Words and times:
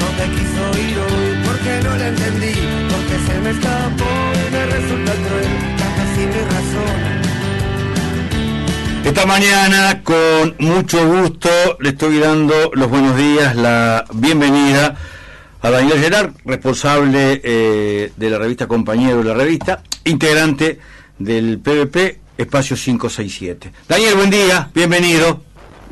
donde 0.00 0.24
quiso 0.36 0.60
hoy, 0.72 0.84
porque 1.44 1.80
no 1.82 1.96
la 1.96 2.08
entendí, 2.08 2.54
porque 2.90 3.16
se 3.26 3.40
me 3.40 3.50
escapó 3.50 4.04
y 4.34 4.52
me 4.52 4.66
resulta 4.66 5.12
casi 5.96 6.26
mi 6.26 6.40
razón. 6.54 7.14
Esta 9.04 9.26
mañana, 9.26 10.02
con 10.02 10.54
mucho 10.58 11.06
gusto, 11.06 11.50
le 11.80 11.90
estoy 11.90 12.18
dando 12.18 12.70
los 12.74 12.88
buenos 12.88 13.16
días, 13.16 13.54
la 13.54 14.04
bienvenida 14.12 14.96
a 15.60 15.70
Daniel 15.70 15.98
Gerard, 15.98 16.32
responsable 16.44 17.40
eh, 17.44 18.12
de 18.16 18.30
la 18.30 18.38
revista 18.38 18.66
Compañero 18.66 19.18
de 19.18 19.24
la 19.24 19.34
Revista, 19.34 19.82
integrante 20.04 20.78
del 21.18 21.58
PVP 21.58 22.20
Espacio 22.36 22.76
567. 22.76 23.72
Daniel, 23.88 24.14
buen 24.16 24.30
día, 24.30 24.70
bienvenido. 24.74 25.42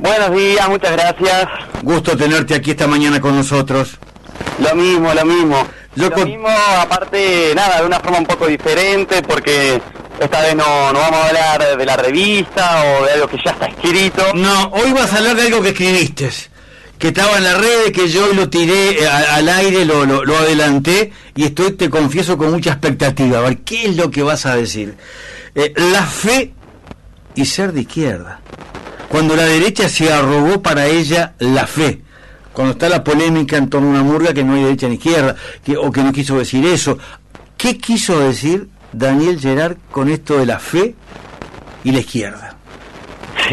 Buenos 0.03 0.33
días, 0.37 0.69
muchas 0.69 0.93
gracias. 0.93 1.49
Gusto 1.83 2.17
tenerte 2.17 2.55
aquí 2.57 2.73
esta 2.73 2.87
mañana 2.87 3.21
con 3.21 3.37
nosotros. 3.37 3.99
Lo 4.59 4.75
mismo, 4.75 5.15
lo 5.15 5.25
mismo. 5.25 5.67
Yo 5.95 6.09
lo 6.09 6.13
con- 6.13 6.25
mismo, 6.29 6.49
aparte, 6.49 7.53
nada, 7.55 7.81
de 7.81 7.87
una 7.87 8.01
forma 8.01 8.19
un 8.19 8.27
poco 8.27 8.47
diferente, 8.49 9.23
porque 9.23 9.81
esta 10.19 10.41
vez 10.41 10.57
no, 10.57 10.93
no 10.93 10.99
vamos 10.99 11.21
a 11.21 11.29
hablar 11.29 11.77
de 11.77 11.87
la 11.87 11.97
revista 11.97 12.83
o 12.85 13.05
de 13.05 13.13
algo 13.13 13.29
que 13.29 13.37
ya 13.45 13.53
está 13.53 13.67
escrito. 13.67 14.25
No, 14.35 14.69
hoy 14.73 14.93
vas 14.93 15.13
a 15.13 15.19
hablar 15.19 15.37
de 15.37 15.43
algo 15.43 15.63
que 15.63 15.69
escribiste, 15.69 16.31
que 16.99 17.09
estaba 17.09 17.37
en 17.37 17.45
la 17.45 17.55
red, 17.59 17.93
que 17.93 18.09
yo 18.09 18.27
lo 18.33 18.49
tiré 18.51 19.03
eh, 19.03 19.07
a- 19.09 19.37
al 19.37 19.49
aire, 19.49 19.85
lo, 19.85 20.05
lo, 20.05 20.25
lo 20.25 20.37
adelanté 20.37 21.13
y 21.37 21.45
estoy, 21.45 21.73
te 21.73 21.89
confieso, 21.91 22.37
con 22.37 22.51
mucha 22.51 22.71
expectativa. 22.73 23.39
A 23.39 23.43
ver, 23.43 23.59
¿qué 23.59 23.87
es 23.87 23.97
lo 23.97 24.11
que 24.11 24.23
vas 24.25 24.47
a 24.47 24.57
decir? 24.57 24.97
Eh, 25.55 25.73
la 25.77 26.03
fe 26.03 26.53
y 27.37 27.45
ser 27.45 27.73
de 27.73 27.83
izquierda. 27.83 28.41
Cuando 29.13 29.37
la 29.37 29.45
derecha 29.45 29.91
se 29.91 30.11
arrogó 30.11 30.63
para 30.63 30.87
ella 30.87 31.35
la 31.39 31.67
fe. 31.67 32.01
Cuando 32.55 32.73
está 32.73 32.89
la 32.89 33.05
polémica 33.05 33.59
en 33.59 33.69
torno 33.69 33.89
a 33.89 33.91
una 33.91 34.03
murga 34.03 34.33
que 34.33 34.43
no 34.43 34.55
hay 34.55 34.63
derecha 34.65 34.89
ni 34.89 34.95
izquierda, 34.95 35.37
que, 35.63 35.77
o 35.77 35.93
que 35.93 36.03
no 36.03 36.13
quiso 36.13 36.39
decir 36.39 36.65
eso. 36.65 36.97
¿Qué 37.59 37.77
quiso 37.77 38.19
decir 38.21 38.69
Daniel 38.93 39.39
Gerard 39.39 39.77
con 39.91 40.09
esto 40.09 40.39
de 40.39 40.47
la 40.47 40.59
fe 40.59 40.95
y 41.85 41.93
la 41.93 41.99
izquierda? 42.01 42.57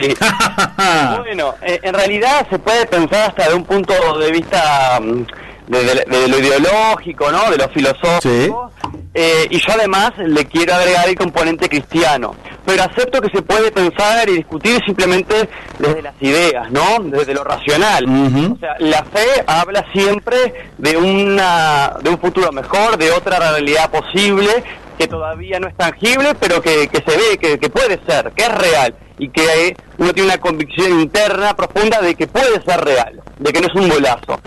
Sí. 0.01 0.13
Bueno, 1.19 1.55
eh, 1.61 1.77
en 1.83 1.94
realidad 1.94 2.47
se 2.49 2.57
puede 2.57 2.85
pensar 2.85 3.29
hasta 3.31 3.49
de 3.49 3.55
un 3.55 3.66
punto 3.66 3.94
de 4.17 4.31
vista 4.31 4.97
mm, 5.01 5.25
de, 5.67 5.83
de- 5.83 6.05
de 6.19 6.27
lo 6.29 6.39
ideológico, 6.39 7.29
¿no? 7.33 7.51
De 7.51 7.57
lo 7.57 7.67
filosófico. 7.69 8.71
Eh, 9.13 9.47
y 9.49 9.57
yo 9.57 9.73
además 9.73 10.11
le 10.17 10.45
quiero 10.45 10.75
agregar 10.75 11.09
el 11.09 11.15
componente 11.15 11.67
cristiano. 11.67 12.35
Pero 12.65 12.83
acepto 12.83 13.21
que 13.21 13.29
se 13.29 13.41
puede 13.41 13.71
pensar 13.71 14.29
y 14.29 14.33
discutir 14.33 14.79
simplemente 14.85 15.49
desde 15.79 16.01
las 16.01 16.13
ideas, 16.21 16.71
¿no? 16.71 16.99
Desde 17.03 17.33
lo 17.33 17.43
racional. 17.43 18.05
O 18.05 18.57
sea, 18.59 18.75
la 18.79 19.03
fe 19.05 19.43
habla 19.47 19.83
siempre 19.91 20.69
de 20.77 20.95
una 20.97 21.95
de 22.01 22.09
un 22.09 22.19
futuro 22.19 22.51
mejor, 22.51 22.97
de 22.97 23.11
otra 23.11 23.39
realidad 23.39 23.89
posible 23.89 24.63
que 24.99 25.07
todavía 25.07 25.59
no 25.59 25.69
es 25.69 25.75
tangible, 25.75 26.35
pero 26.35 26.61
que, 26.61 26.89
que 26.89 26.97
se 26.97 27.17
ve, 27.17 27.38
que, 27.39 27.57
que 27.57 27.69
puede 27.69 27.99
ser, 28.05 28.31
que 28.35 28.44
es 28.44 28.51
real 28.53 28.94
y 29.17 29.29
que 29.29 29.75
uno 29.97 30.13
tiene 30.13 30.29
una 30.29 30.39
convicción 30.39 30.99
interna 30.99 31.55
profunda 31.55 32.01
de 32.01 32.16
que 32.16 32.27
puede 32.27 32.61
ser 32.63 32.81
real, 32.83 33.21
de 33.38 33.53
que 33.53 33.61
no 33.61 33.67
es 33.67 33.75
un 33.75 33.89
golazo. 33.89 34.39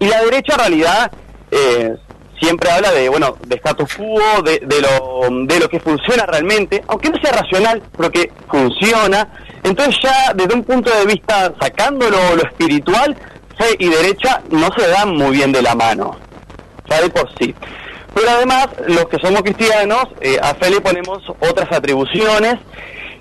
Y 0.00 0.06
la 0.06 0.22
derecha 0.24 0.54
en 0.54 0.58
realidad 0.58 1.12
eh, 1.52 1.96
siempre 2.42 2.70
habla 2.70 2.90
de, 2.90 3.08
bueno, 3.08 3.36
de 3.46 3.56
status 3.56 3.94
quo, 3.94 4.42
de, 4.42 4.60
de 4.64 4.80
lo, 4.80 5.46
de 5.46 5.60
lo 5.60 5.68
que 5.68 5.78
funciona 5.78 6.26
realmente, 6.26 6.82
aunque 6.88 7.10
no 7.10 7.18
sea 7.22 7.32
racional, 7.32 7.82
pero 7.96 8.10
que 8.10 8.32
funciona. 8.50 9.28
Entonces 9.62 9.96
ya 10.02 10.32
desde 10.34 10.54
un 10.54 10.64
punto 10.64 10.90
de 10.90 11.06
vista, 11.06 11.52
sacándolo 11.60 12.16
lo 12.34 12.42
espiritual, 12.42 13.16
fe 13.56 13.76
y 13.78 13.88
derecha 13.88 14.42
no 14.50 14.68
se 14.76 14.88
dan 14.88 15.14
muy 15.16 15.36
bien 15.36 15.52
de 15.52 15.62
la 15.62 15.76
mano, 15.76 16.16
ya 16.88 17.00
de 17.00 17.10
por 17.10 17.28
sí. 17.38 17.54
Pero 18.14 18.28
además, 18.28 18.68
los 18.88 19.06
que 19.06 19.18
somos 19.18 19.42
cristianos, 19.42 20.08
eh, 20.20 20.36
a 20.42 20.54
fe 20.54 20.70
le 20.70 20.80
ponemos 20.80 21.22
otras 21.40 21.70
atribuciones. 21.72 22.56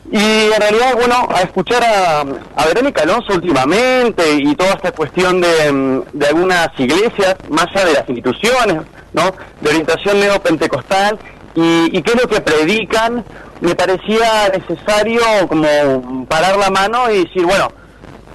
Y 0.09 0.17
en 0.17 0.59
realidad, 0.59 0.93
bueno, 0.95 1.27
a 1.33 1.41
escuchar 1.41 1.83
a, 1.83 2.21
a 2.21 2.65
Verónica 2.65 3.03
Alonso 3.03 3.33
últimamente 3.33 4.23
y 4.33 4.55
toda 4.55 4.71
esta 4.71 4.91
cuestión 4.91 5.39
de, 5.41 5.71
mm, 5.71 6.01
de 6.13 6.27
algunas 6.27 6.67
iglesias, 6.77 7.35
más 7.49 7.67
allá 7.67 7.85
de 7.85 7.93
las 7.93 8.09
instituciones, 8.09 8.81
¿no? 9.13 9.31
De 9.61 9.69
orientación 9.69 10.19
neopentecostal 10.19 11.19
y, 11.55 11.97
y 11.97 12.01
qué 12.01 12.13
es 12.13 12.21
lo 12.21 12.27
que 12.27 12.41
predican, 12.41 13.23
me 13.61 13.75
parecía 13.75 14.49
necesario 14.49 15.21
como 15.47 16.25
parar 16.27 16.57
la 16.57 16.69
mano 16.71 17.09
y 17.11 17.25
decir, 17.25 17.45
bueno, 17.45 17.69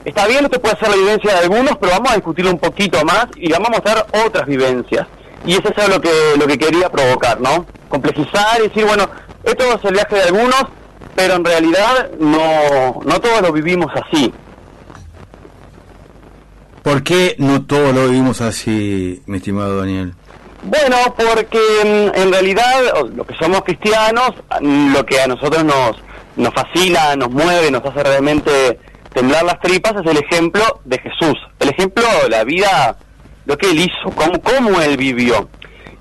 está 0.05 0.26
bien, 0.28 0.44
esto 0.44 0.60
puede 0.60 0.76
ser 0.78 0.88
la 0.88 0.97
vivencia 0.97 1.32
de 1.32 1.38
algunos, 1.41 1.76
pero 1.78 1.93
vamos 1.93 2.12
a 2.12 2.15
discutirlo 2.15 2.53
un 2.53 2.59
poquito 2.59 3.05
más 3.05 3.26
y 3.37 3.50
vamos 3.50 3.69
a 3.69 3.72
mostrar 3.72 4.06
otras 4.25 4.47
vivencias. 4.47 5.06
Y 5.44 5.55
eso 5.55 5.69
es 5.76 5.88
lo 5.88 6.00
que, 6.00 6.10
lo 6.38 6.47
que 6.47 6.59
quería 6.59 6.88
provocar, 6.88 7.41
¿no? 7.41 7.66
Complejizar 7.88 8.60
y 8.60 8.69
decir, 8.69 8.84
bueno, 8.84 9.09
esto 9.44 9.65
es 9.65 9.84
el 9.84 9.93
viaje 9.93 10.15
de 10.16 10.22
algunos, 10.22 10.65
pero 11.16 11.34
en 11.34 11.44
realidad 11.44 12.10
no, 12.21 13.00
no 13.04 13.21
todos 13.21 13.43
lo 13.43 13.53
vivimos 13.53 13.91
así. 13.94 14.32
¿Por 16.82 17.03
qué 17.03 17.34
no 17.38 17.65
todos 17.66 17.93
lo 17.94 18.06
vivimos 18.09 18.41
así, 18.41 19.21
mi 19.26 19.38
estimado 19.38 19.78
Daniel? 19.81 20.15
Bueno, 20.62 20.97
porque 21.16 21.59
mm, 21.84 22.19
en 22.21 22.32
realidad 22.32 22.82
o- 23.00 23.06
lo 23.09 23.26
que 23.26 23.34
somos 23.37 23.62
cristianos, 23.62 24.31
mm, 24.60 24.93
lo 24.93 25.05
que 25.05 25.21
a 25.21 25.26
nosotros 25.26 25.65
nos, 25.65 25.97
nos 26.37 26.55
fascina, 26.55 27.16
nos 27.16 27.31
mueve, 27.31 27.71
nos 27.71 27.84
hace 27.84 28.03
realmente 28.05 28.78
temblar 29.12 29.44
las 29.44 29.59
tripas 29.60 29.94
es 30.05 30.10
el 30.10 30.19
ejemplo 30.19 30.62
de 30.84 30.99
Jesús. 30.99 31.34
El 31.59 31.71
ejemplo, 31.71 32.05
la 32.28 32.44
vida, 32.44 32.97
lo 33.47 33.56
que 33.59 33.71
él 33.71 33.81
hizo, 33.81 34.10
cómo, 34.15 34.41
cómo 34.41 34.81
él 34.81 34.97
vivió. 34.97 35.49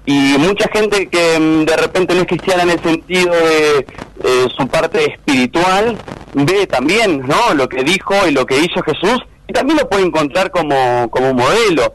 Y 0.06 0.38
mucha 0.38 0.70
gente 0.72 1.08
que 1.08 1.40
mm, 1.40 1.66
de 1.66 1.78
repente 1.78 2.14
no 2.14 2.22
es 2.22 2.28
cristiana 2.28 2.64
en 2.64 2.70
el 2.72 2.84
sentido 2.84 3.34
de 3.34 3.80
eh, 4.24 4.48
su 4.56 4.68
parte 4.68 5.12
espiritual, 5.12 5.98
ve 6.34 6.68
también 6.68 7.22
¿no? 7.28 7.54
lo 7.56 7.68
que 7.68 7.84
dijo 7.84 8.14
y 8.28 8.32
lo 8.32 8.46
que 8.46 8.60
hizo 8.60 8.82
Jesús, 8.84 9.20
y 9.48 9.54
también 9.54 9.80
lo 9.80 9.90
puede 9.90 10.06
encontrar 10.06 10.52
como, 10.52 11.10
como 11.10 11.34
modelo. 11.34 11.94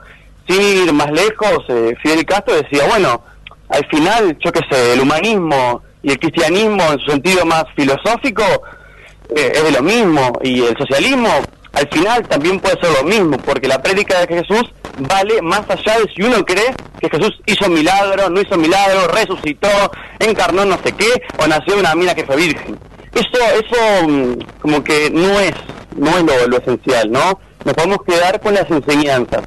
Sin 0.48 0.60
ir 0.60 0.92
más 0.92 1.10
lejos, 1.12 1.64
eh, 1.68 1.94
Fidel 2.02 2.24
Castro 2.24 2.54
decía, 2.56 2.84
bueno, 2.88 3.22
al 3.68 3.86
final, 3.86 4.36
yo 4.44 4.50
qué 4.50 4.60
sé, 4.68 4.94
el 4.94 5.00
humanismo 5.00 5.82
y 6.02 6.10
el 6.10 6.18
cristianismo 6.18 6.82
en 6.90 6.98
su 6.98 7.10
sentido 7.12 7.46
más 7.46 7.64
filosófico 7.76 8.42
eh, 9.36 9.52
es 9.54 9.62
de 9.62 9.70
lo 9.70 9.82
mismo, 9.82 10.32
y 10.42 10.62
el 10.62 10.76
socialismo 10.76 11.28
al 11.72 11.88
final 11.88 12.26
también 12.28 12.60
puede 12.60 12.80
ser 12.80 12.90
lo 12.92 13.08
mismo, 13.08 13.36
porque 13.38 13.68
la 13.68 13.82
prédica 13.82 14.20
de 14.20 14.38
Jesús 14.38 14.72
vale 14.98 15.40
más 15.42 15.62
allá 15.68 15.98
de 15.98 16.12
si 16.14 16.22
uno 16.22 16.44
cree 16.44 16.74
que 17.00 17.08
Jesús 17.08 17.40
hizo 17.46 17.68
milagro, 17.68 18.28
no 18.28 18.40
hizo 18.40 18.56
milagro, 18.56 19.08
resucitó, 19.08 19.68
encarnó 20.18 20.64
no 20.64 20.76
sé 20.84 20.92
qué, 20.92 21.10
o 21.38 21.46
nació 21.46 21.74
de 21.74 21.80
una 21.80 21.94
mina 21.94 22.14
que 22.14 22.24
fue 22.24 22.36
virgen. 22.36 22.78
Eso, 23.14 23.38
eso 23.54 24.08
mm, 24.08 24.60
como 24.60 24.84
que 24.84 25.10
no 25.10 25.40
es, 25.40 25.52
no 25.96 26.10
es 26.18 26.24
lo, 26.24 26.48
lo 26.48 26.58
esencial, 26.58 27.10
¿no? 27.10 27.40
Nos 27.64 27.74
podemos 27.74 27.98
quedar 28.06 28.40
con 28.40 28.54
las 28.54 28.70
enseñanzas, 28.70 29.42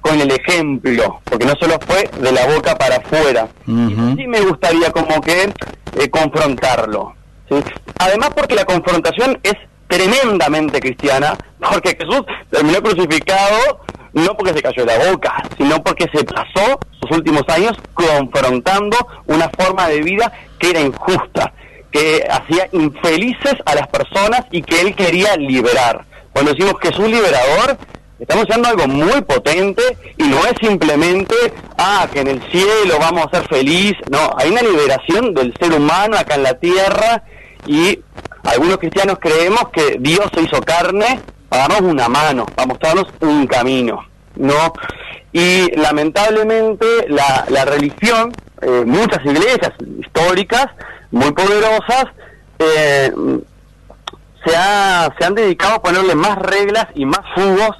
con 0.00 0.20
el 0.20 0.30
ejemplo, 0.30 1.20
porque 1.24 1.46
no 1.46 1.54
solo 1.58 1.78
fue 1.86 2.08
de 2.20 2.32
la 2.32 2.46
boca 2.46 2.76
para 2.76 2.96
afuera. 2.96 3.48
Sí 3.66 4.26
me 4.26 4.40
gustaría 4.40 4.90
como 4.90 5.20
que 5.20 5.52
eh, 5.98 6.10
confrontarlo. 6.10 7.14
¿sí? 7.48 7.56
Además 7.98 8.30
porque 8.34 8.54
la 8.54 8.64
confrontación 8.64 9.38
es 9.42 9.54
tremendamente 9.96 10.80
cristiana, 10.80 11.36
porque 11.58 11.96
Jesús 11.96 12.22
terminó 12.50 12.82
crucificado 12.82 13.80
no 14.14 14.36
porque 14.36 14.54
se 14.54 14.62
cayó 14.62 14.84
la 14.84 15.10
boca, 15.10 15.42
sino 15.58 15.82
porque 15.82 16.06
se 16.14 16.24
pasó 16.24 16.78
sus 17.00 17.10
últimos 17.10 17.42
años 17.48 17.72
confrontando 17.94 18.96
una 19.26 19.50
forma 19.58 19.88
de 19.88 20.02
vida 20.02 20.32
que 20.58 20.70
era 20.70 20.80
injusta, 20.80 21.52
que 21.90 22.24
hacía 22.30 22.68
infelices 22.72 23.54
a 23.66 23.74
las 23.74 23.88
personas 23.88 24.42
y 24.52 24.62
que 24.62 24.80
él 24.80 24.94
quería 24.94 25.36
liberar. 25.36 26.04
Cuando 26.32 26.52
decimos 26.52 26.76
Jesús 26.80 27.08
liberador, 27.08 27.76
Estamos 28.16 28.44
haciendo 28.44 28.68
algo 28.68 28.86
muy 28.86 29.20
potente 29.22 29.82
y 30.16 30.22
no 30.22 30.38
es 30.46 30.54
simplemente, 30.60 31.34
ah, 31.76 32.06
que 32.12 32.20
en 32.20 32.28
el 32.28 32.42
cielo 32.50 32.96
vamos 33.00 33.26
a 33.26 33.38
ser 33.38 33.48
feliz. 33.48 33.92
No, 34.08 34.32
hay 34.38 34.50
una 34.50 34.62
liberación 34.62 35.34
del 35.34 35.52
ser 35.60 35.72
humano 35.72 36.16
acá 36.16 36.36
en 36.36 36.44
la 36.44 36.54
tierra 36.54 37.24
y 37.66 37.98
algunos 38.44 38.78
cristianos 38.78 39.18
creemos 39.20 39.68
que 39.72 39.96
Dios 40.00 40.26
se 40.34 40.42
hizo 40.42 40.60
carne 40.60 41.20
para 41.48 41.68
darnos 41.68 41.90
una 41.92 42.08
mano, 42.08 42.46
para 42.46 42.66
mostrarnos 42.66 43.06
un 43.20 43.46
camino, 43.46 44.04
¿no? 44.36 44.72
Y 45.32 45.70
lamentablemente 45.76 46.86
la, 47.08 47.44
la 47.48 47.64
religión, 47.64 48.32
eh, 48.62 48.84
muchas 48.86 49.24
iglesias 49.24 49.72
históricas, 50.00 50.66
muy 51.10 51.32
poderosas, 51.32 52.06
eh, 52.58 53.12
se, 54.44 54.56
ha- 54.56 55.12
se 55.18 55.24
han 55.24 55.34
dedicado 55.34 55.76
a 55.76 55.82
ponerle 55.82 56.14
más 56.14 56.36
reglas 56.38 56.86
y 56.94 57.04
más 57.06 57.20
jugos 57.34 57.70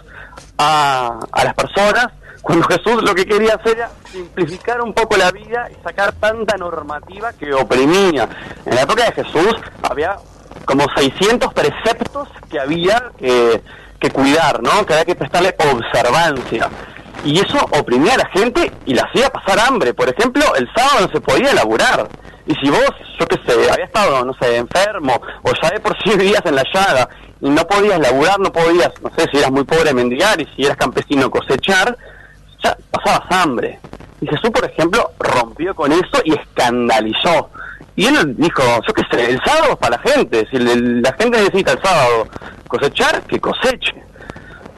a, 0.59 1.19
a 1.33 1.45
las 1.45 1.55
personas, 1.55 2.09
cuando 2.43 2.67
Jesús 2.69 3.03
lo 3.03 3.15
que 3.15 3.25
quería 3.25 3.55
hacer 3.55 3.77
era 3.79 3.91
simplificar 4.13 4.81
un 4.83 4.93
poco 4.93 5.17
la 5.17 5.31
vida 5.31 5.69
y 5.71 5.83
sacar 5.83 6.13
tanta 6.13 6.57
normativa 6.57 7.33
que 7.33 7.53
oprimía. 7.55 8.29
En 8.67 8.75
la 8.75 8.83
época 8.83 9.05
de 9.07 9.13
Jesús 9.23 9.55
había 9.83 10.17
como 10.65 10.87
600 10.97 11.53
preceptos 11.53 12.29
que 12.51 12.61
había 12.61 13.11
que, 13.19 13.63
cuidar, 14.13 14.63
¿no? 14.63 14.85
Que 14.85 14.93
había 14.93 15.07
que 15.07 15.15
prestarle 15.15 15.57
observancia. 15.59 16.69
y 17.25 17.39
eso 17.39 17.59
oprimía 17.79 18.15
a 18.15 18.19
la 18.19 18.29
gente 18.29 18.71
y 18.85 18.93
la 18.93 19.05
hacía 19.05 19.31
pasar 19.31 19.59
hambre. 19.61 19.95
Por 19.95 20.11
ejemplo, 20.11 20.43
el 20.57 20.69
sábado 20.75 21.07
no 21.07 21.13
se 21.13 21.21
podía 21.21 21.55
laburar. 21.55 22.07
Y 22.47 22.55
si 22.57 22.69
vos, 22.69 22.91
yo 23.19 23.27
qué 23.27 23.37
sé, 23.47 23.71
había 23.71 23.87
estado, 23.87 24.25
no 24.25 24.35
sé, 24.35 24.57
enfermo, 24.57 25.21
o 25.43 25.51
ya 25.63 25.71
de 25.71 25.81
por 25.81 25.97
sí 26.03 26.11
vivías 26.19 26.45
en 26.45 26.57
la 26.57 26.65
llaga, 26.73 27.09
y 27.41 27.49
no 27.49 27.67
podías 27.67 27.99
laburar, 27.99 28.39
no 28.39 28.53
podías, 28.53 28.93
no 29.03 29.11
sé, 29.17 29.27
si 29.31 29.39
eras 29.39 29.51
muy 29.51 29.65
pobre 29.65 29.95
mendigar, 29.95 30.41
y 30.41 30.47
si 30.55 30.65
eras 30.65 30.77
campesino 30.77 31.31
cosechar, 31.31 31.97
ya 32.63 32.77
pasabas 32.91 33.27
hambre. 33.31 33.81
Y 34.21 34.27
Jesús, 34.27 34.51
por 34.51 34.65
ejemplo, 34.65 35.11
rompió 35.19 35.75
con 35.75 35.93
eso 35.93 36.23
y 36.25 36.35
escandalizó. 36.35 37.51
Y 37.97 38.07
él 38.07 38.35
dijo, 38.37 38.63
yo 38.87 38.95
qué 38.95 39.03
sé, 39.11 39.31
el 39.31 39.41
sábado 39.45 39.73
es 39.73 39.79
para 39.79 39.97
la 39.97 40.11
gente, 40.11 40.47
si 40.51 40.59
la 40.59 41.13
gente 41.13 41.39
necesita 41.39 41.73
el 41.73 41.83
sábado 41.83 42.27
cosechar, 42.67 43.23
que 43.23 43.41
coseche. 43.41 43.95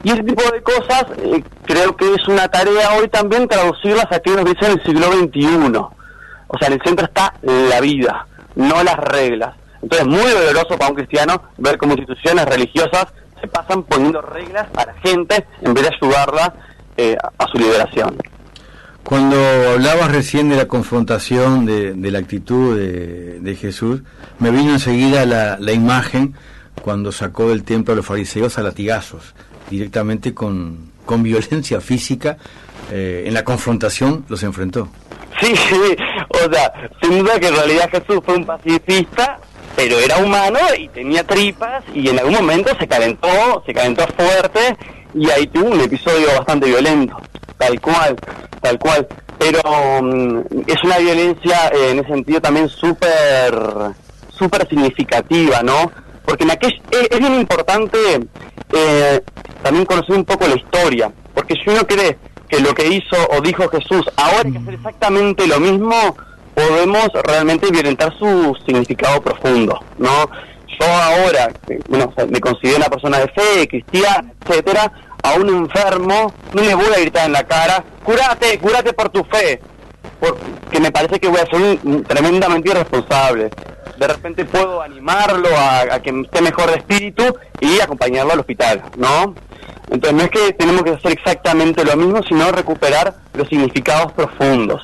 Y 0.03 0.11
ese 0.11 0.23
tipo 0.23 0.43
de 0.51 0.61
cosas 0.61 1.05
eh, 1.17 1.43
creo 1.65 1.95
que 1.97 2.13
es 2.13 2.27
una 2.27 2.47
tarea 2.47 2.93
hoy 2.93 3.07
también 3.07 3.47
traducirlas 3.47 4.05
a 4.11 4.19
que 4.19 4.31
nos 4.31 4.45
dicen 4.45 4.73
el 4.73 4.83
siglo 4.83 5.11
XXI. 5.11 5.77
O 6.49 6.57
sea, 6.59 6.67
en 6.67 6.73
el 6.73 6.81
centro 6.83 7.05
está 7.05 7.33
la 7.41 7.81
vida, 7.81 8.27
no 8.55 8.83
las 8.83 8.97
reglas. 8.97 9.55
Entonces 9.81 10.07
es 10.07 10.13
muy 10.13 10.31
doloroso 10.31 10.77
para 10.77 10.89
un 10.89 10.95
cristiano 10.95 11.41
ver 11.57 11.77
cómo 11.77 11.93
instituciones 11.93 12.45
religiosas 12.45 13.07
se 13.41 13.47
pasan 13.47 13.83
poniendo 13.83 14.21
reglas 14.21 14.67
a 14.75 14.85
la 14.85 14.93
gente 14.95 15.45
en 15.61 15.73
vez 15.73 15.83
de 15.83 15.95
ayudarla 15.95 16.53
eh, 16.95 17.17
a 17.37 17.47
su 17.47 17.57
liberación. 17.57 18.17
Cuando 19.07 19.37
hablabas 19.71 20.11
recién 20.11 20.49
de 20.49 20.57
la 20.57 20.67
confrontación 20.67 21.65
de, 21.65 22.11
la 22.11 22.19
actitud 22.19 22.75
de, 22.75 23.55
Jesús, 23.55 24.01
me 24.37 24.51
vino 24.51 24.73
enseguida 24.73 25.25
la, 25.25 25.71
imagen 25.71 26.33
cuando 26.81 27.13
sacó 27.13 27.47
del 27.47 27.63
templo 27.63 27.93
a 27.93 27.95
los 27.95 28.05
fariseos 28.05 28.57
a 28.57 28.63
latigazos 28.63 29.33
directamente 29.69 30.33
con, 30.33 30.91
con 31.05 31.23
violencia 31.23 31.79
física, 31.79 32.37
eh, 32.91 33.23
en 33.25 33.33
la 33.33 33.45
confrontación 33.45 34.25
los 34.27 34.43
enfrentó. 34.43 34.89
Sí, 35.39 35.55
sí, 35.55 35.95
o 36.27 36.53
sea, 36.53 36.73
sin 37.01 37.19
duda 37.19 37.39
que 37.39 37.47
en 37.47 37.55
realidad 37.55 37.89
Jesús 37.89 38.19
fue 38.25 38.35
un 38.35 38.45
pacifista, 38.45 39.39
pero 39.77 39.97
era 39.99 40.17
humano 40.17 40.59
y 40.77 40.89
tenía 40.89 41.23
tripas 41.25 41.81
y 41.93 42.09
en 42.09 42.19
algún 42.19 42.33
momento 42.33 42.75
se 42.77 42.85
calentó, 42.85 43.63
se 43.65 43.73
calentó 43.73 44.05
fuerte 44.17 44.75
y 45.13 45.29
ahí 45.29 45.47
tuvo 45.47 45.69
un 45.69 45.79
episodio 45.79 46.27
bastante 46.37 46.67
violento, 46.67 47.15
tal 47.57 47.79
cual, 47.81 48.15
tal 48.61 48.79
cual. 48.79 49.07
Pero 49.37 49.61
mm, 50.01 50.41
es 50.67 50.83
una 50.83 50.97
violencia 50.97 51.67
eh, 51.73 51.91
en 51.91 51.99
ese 51.99 52.09
sentido 52.09 52.41
también 52.41 52.69
súper, 52.69 53.53
súper 54.29 54.67
significativa, 54.67 55.61
¿no? 55.61 55.91
Porque 56.25 56.43
en 56.43 56.51
aquel, 56.51 56.81
es, 56.91 57.07
es 57.09 57.19
bien 57.19 57.35
importante 57.35 57.97
eh, 58.73 59.21
también 59.63 59.85
conocer 59.85 60.15
un 60.15 60.25
poco 60.25 60.47
la 60.47 60.55
historia, 60.55 61.11
porque 61.33 61.55
si 61.55 61.69
uno 61.69 61.85
cree 61.85 62.17
que 62.49 62.59
lo 62.59 62.73
que 62.73 62.87
hizo 62.87 63.15
o 63.31 63.41
dijo 63.41 63.67
Jesús 63.69 64.05
ahora 64.15 64.41
hay 64.45 64.51
que 64.51 64.57
hacer 64.57 64.73
exactamente 64.75 65.47
lo 65.47 65.59
mismo, 65.59 66.15
podemos 66.53 67.09
realmente 67.23 67.69
violentar 67.69 68.17
su 68.17 68.55
significado 68.65 69.21
profundo, 69.21 69.79
¿no? 69.97 70.29
Yo 70.79 70.85
ahora, 70.85 71.51
bueno, 71.87 72.13
me 72.29 72.39
considero 72.39 72.77
una 72.77 72.87
persona 72.87 73.19
de 73.19 73.27
fe, 73.29 73.67
cristiana, 73.67 74.31
etcétera, 74.41 74.91
a 75.27 75.39
un 75.39 75.49
enfermo 75.49 76.33
no 76.53 76.61
le 76.61 76.75
voy 76.75 76.85
a 76.95 76.99
gritar 76.99 77.25
en 77.25 77.33
la 77.33 77.43
cara, 77.43 77.83
curate, 78.03 78.59
curate 78.59 78.93
por 78.93 79.09
tu 79.09 79.23
fe, 79.25 79.61
porque 80.19 80.79
me 80.79 80.91
parece 80.91 81.19
que 81.19 81.27
voy 81.27 81.39
a 81.39 81.45
ser 81.45 81.79
un, 81.83 82.03
tremendamente 82.03 82.69
irresponsable 82.69 83.49
de 83.97 84.07
repente 84.07 84.45
puedo 84.45 84.81
animarlo 84.81 85.49
a, 85.57 85.99
que 85.99 86.09
esté 86.21 86.41
mejor 86.41 86.69
de 86.69 86.77
espíritu 86.77 87.23
y 87.59 87.79
acompañarlo 87.79 88.33
al 88.33 88.39
hospital, 88.39 88.83
¿no? 88.95 89.33
Entonces 89.89 90.13
no 90.13 90.23
es 90.23 90.29
que 90.29 90.53
tenemos 90.53 90.83
que 90.83 90.91
hacer 90.91 91.13
exactamente 91.13 91.83
lo 91.83 91.95
mismo, 91.95 92.21
sino 92.23 92.51
recuperar 92.51 93.15
los 93.33 93.47
significados 93.47 94.11
profundos. 94.13 94.81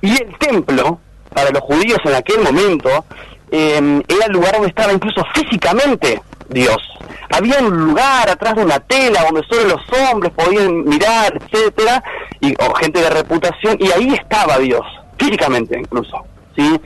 Y 0.00 0.12
el 0.12 0.36
templo, 0.38 1.00
para 1.32 1.50
los 1.50 1.62
judíos 1.62 1.98
en 2.04 2.14
aquel 2.14 2.40
momento, 2.40 3.04
em, 3.50 4.02
era 4.08 4.26
el 4.26 4.32
lugar 4.32 4.52
donde 4.52 4.68
estaba 4.68 4.92
incluso 4.92 5.24
físicamente 5.34 6.22
Dios. 6.52 6.78
Había 7.30 7.58
un 7.58 7.88
lugar 7.88 8.28
atrás 8.28 8.56
de 8.56 8.64
una 8.64 8.80
tela 8.80 9.24
donde 9.24 9.42
solo 9.48 9.76
los 9.76 10.10
hombres 10.10 10.32
podían 10.32 10.84
mirar, 10.84 11.38
etcétera, 11.40 12.02
y, 12.40 12.54
o 12.62 12.74
gente 12.74 13.00
de 13.00 13.10
reputación, 13.10 13.76
y 13.80 13.90
ahí 13.90 14.14
estaba 14.14 14.58
Dios, 14.58 14.82
físicamente 15.18 15.78
incluso, 15.78 16.24
¿sí? 16.56 16.80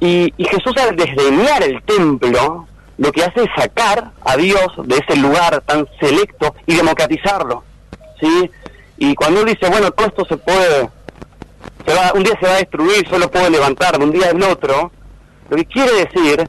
Y, 0.00 0.32
Jesús 0.38 0.74
al 0.76 0.96
desdeñar 0.96 1.62
el 1.62 1.82
templo, 1.82 2.66
lo 2.98 3.12
que 3.12 3.24
hace 3.24 3.44
es 3.44 3.48
sacar 3.56 4.12
a 4.24 4.36
Dios 4.36 4.66
de 4.84 4.96
ese 4.96 5.18
lugar 5.18 5.62
tan 5.62 5.88
selecto 5.98 6.54
y 6.66 6.74
democratizarlo. 6.74 7.64
¿sí? 8.20 8.50
Y 8.98 9.14
cuando 9.14 9.40
él 9.40 9.46
dice, 9.46 9.68
bueno, 9.70 9.90
todo 9.92 10.06
esto 10.06 10.24
se 10.26 10.36
puede, 10.36 10.90
se 11.86 11.94
va, 11.94 12.12
un 12.14 12.22
día 12.22 12.34
se 12.38 12.46
va 12.46 12.52
a 12.52 12.58
destruir, 12.58 13.08
solo 13.08 13.30
puedo 13.30 13.48
levantar 13.48 13.98
un 14.00 14.12
día 14.12 14.30
al 14.30 14.42
otro, 14.42 14.92
lo 15.48 15.56
que 15.56 15.64
quiere 15.64 15.92
decir 16.04 16.48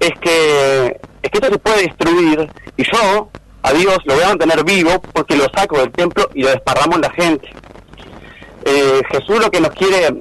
es 0.00 0.10
que, 0.20 1.00
es 1.26 1.30
que 1.30 1.38
esto 1.38 1.52
se 1.52 1.58
puede 1.58 1.82
destruir 1.82 2.48
y 2.76 2.84
yo 2.84 3.28
a 3.62 3.72
Dios 3.72 3.98
lo 4.04 4.14
voy 4.14 4.24
a 4.24 4.28
mantener 4.28 4.64
vivo 4.64 5.00
porque 5.12 5.36
lo 5.36 5.46
saco 5.54 5.78
del 5.78 5.90
templo 5.90 6.28
y 6.34 6.42
lo 6.42 6.50
desparramos 6.50 6.96
en 6.96 7.02
la 7.02 7.10
gente. 7.10 7.48
Eh, 8.64 9.00
Jesús 9.10 9.40
lo 9.40 9.50
que 9.50 9.60
nos 9.60 9.70
quiere 9.70 10.20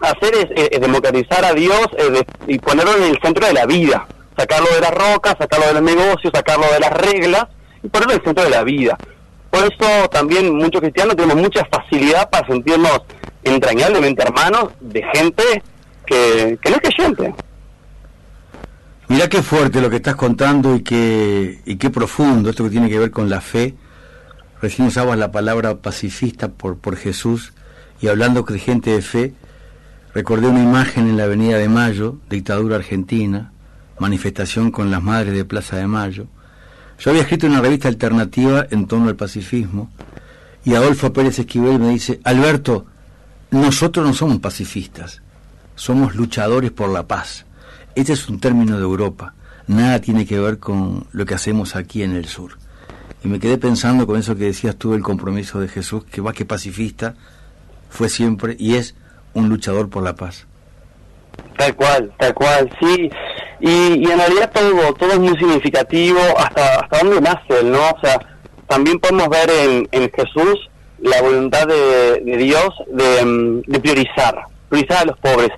hacer 0.00 0.34
es, 0.56 0.80
democratizar 0.80 1.44
a 1.44 1.52
Dios 1.52 1.88
eh, 1.98 2.22
y 2.46 2.58
ponerlo 2.58 2.96
en 2.96 3.04
el 3.04 3.18
centro 3.20 3.46
de 3.46 3.52
la 3.52 3.66
vida, 3.66 4.06
sacarlo 4.36 4.68
de 4.72 4.80
la 4.80 4.90
roca, 4.90 5.36
sacarlo 5.38 5.66
de 5.66 5.74
los 5.74 5.82
negocios, 5.82 6.32
sacarlo 6.32 6.66
de 6.72 6.80
las 6.80 6.92
reglas 6.92 7.46
y 7.82 7.88
ponerlo 7.88 8.14
en 8.14 8.20
el 8.20 8.24
centro 8.24 8.44
de 8.44 8.50
la 8.50 8.62
vida. 8.62 8.96
Por 9.50 9.64
eso 9.64 10.08
también 10.08 10.54
muchos 10.54 10.80
cristianos 10.80 11.16
tenemos 11.16 11.36
mucha 11.36 11.64
facilidad 11.64 12.28
para 12.30 12.46
sentirnos 12.46 13.00
entrañablemente 13.42 14.22
hermanos 14.22 14.70
de 14.80 15.02
gente 15.12 15.62
que, 16.04 16.58
que 16.60 16.70
no 16.70 16.76
es 16.76 16.82
creyente. 16.82 17.34
Mira 19.08 19.28
qué 19.28 19.42
fuerte 19.42 19.80
lo 19.80 19.88
que 19.88 19.96
estás 19.96 20.16
contando 20.16 20.74
y 20.74 20.82
qué, 20.82 21.60
y 21.64 21.76
qué 21.76 21.90
profundo 21.90 22.50
esto 22.50 22.64
que 22.64 22.70
tiene 22.70 22.88
que 22.88 22.98
ver 22.98 23.10
con 23.10 23.28
la 23.28 23.40
fe. 23.40 23.74
Recién 24.60 24.88
usabas 24.88 25.18
la 25.18 25.30
palabra 25.30 25.76
pacifista 25.76 26.48
por, 26.48 26.78
por 26.78 26.96
Jesús 26.96 27.52
y 28.00 28.08
hablando 28.08 28.42
de 28.42 28.58
gente 28.58 28.90
de 28.90 29.02
fe, 29.02 29.34
Recordé 30.16 30.46
una 30.48 30.62
imagen 30.62 31.08
en 31.08 31.18
la 31.18 31.24
Avenida 31.24 31.58
de 31.58 31.68
Mayo, 31.68 32.16
dictadura 32.30 32.76
argentina, 32.76 33.52
manifestación 33.98 34.70
con 34.70 34.90
las 34.90 35.02
madres 35.02 35.34
de 35.34 35.44
Plaza 35.44 35.76
de 35.76 35.86
Mayo. 35.86 36.26
Yo 36.98 37.10
había 37.10 37.20
escrito 37.20 37.46
una 37.46 37.60
revista 37.60 37.88
alternativa 37.88 38.66
en 38.70 38.86
torno 38.86 39.10
al 39.10 39.16
pacifismo 39.16 39.90
y 40.64 40.74
Adolfo 40.74 41.12
Pérez 41.12 41.38
Esquivel 41.38 41.78
me 41.78 41.90
dice, 41.90 42.18
Alberto, 42.24 42.86
nosotros 43.50 44.06
no 44.06 44.14
somos 44.14 44.38
pacifistas, 44.38 45.20
somos 45.74 46.14
luchadores 46.14 46.70
por 46.70 46.88
la 46.88 47.06
paz. 47.06 47.44
Este 47.96 48.12
es 48.12 48.28
un 48.28 48.38
término 48.38 48.76
de 48.76 48.82
Europa, 48.82 49.32
nada 49.66 50.00
tiene 50.02 50.26
que 50.26 50.38
ver 50.38 50.58
con 50.58 51.06
lo 51.12 51.24
que 51.24 51.32
hacemos 51.32 51.76
aquí 51.76 52.02
en 52.02 52.14
el 52.14 52.26
sur. 52.26 52.58
Y 53.24 53.28
me 53.28 53.40
quedé 53.40 53.56
pensando 53.56 54.06
con 54.06 54.18
eso 54.18 54.36
que 54.36 54.44
decías 54.44 54.76
tú, 54.76 54.92
el 54.92 55.02
compromiso 55.02 55.60
de 55.60 55.68
Jesús, 55.68 56.04
que 56.04 56.20
más 56.20 56.34
que 56.34 56.44
pacifista, 56.44 57.14
fue 57.88 58.10
siempre 58.10 58.54
y 58.58 58.74
es 58.74 58.94
un 59.32 59.48
luchador 59.48 59.88
por 59.88 60.02
la 60.02 60.14
paz. 60.14 60.46
Tal 61.56 61.74
cual, 61.74 62.12
tal 62.18 62.34
cual, 62.34 62.70
sí. 62.78 63.10
Y, 63.60 64.10
en 64.10 64.18
realidad 64.18 64.52
todo, 64.52 64.92
todo 64.92 65.12
es 65.12 65.18
muy 65.18 65.36
significativo, 65.38 66.20
hasta, 66.36 66.80
hasta 66.80 66.98
dónde 66.98 67.22
nace 67.22 67.60
él, 67.60 67.70
¿no? 67.70 67.78
O 67.78 68.00
sea, 68.02 68.20
también 68.68 68.98
podemos 68.98 69.30
ver 69.30 69.48
en, 69.48 69.88
en 69.90 70.10
Jesús 70.10 70.68
la 71.00 71.22
voluntad 71.22 71.66
de, 71.66 72.36
Dios 72.36 72.68
de, 72.92 73.62
de, 73.66 73.80
priorizar, 73.80 74.36
priorizar 74.68 74.98
a 74.98 75.04
los 75.06 75.18
pobres. 75.18 75.48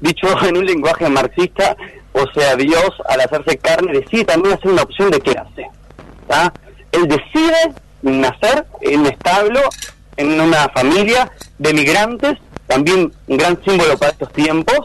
Dicho 0.00 0.26
en 0.46 0.56
un 0.56 0.66
lenguaje 0.66 1.08
marxista, 1.08 1.76
o 2.12 2.24
sea, 2.32 2.56
Dios 2.56 2.90
al 3.08 3.20
hacerse 3.20 3.58
carne 3.58 3.92
decide 3.92 4.24
también 4.24 4.54
hacer 4.54 4.70
una 4.70 4.82
opción 4.82 5.10
de 5.10 5.20
clase. 5.20 5.68
¿está? 6.22 6.52
Él 6.92 7.08
decide 7.08 7.74
nacer 8.02 8.66
en 8.82 9.00
un 9.00 9.06
establo, 9.06 9.60
en 10.16 10.40
una 10.40 10.68
familia 10.68 11.30
de 11.58 11.74
migrantes 11.74 12.38
también 12.66 13.12
un 13.26 13.36
gran 13.36 13.62
símbolo 13.64 13.96
para 13.98 14.12
estos 14.12 14.32
tiempos. 14.32 14.78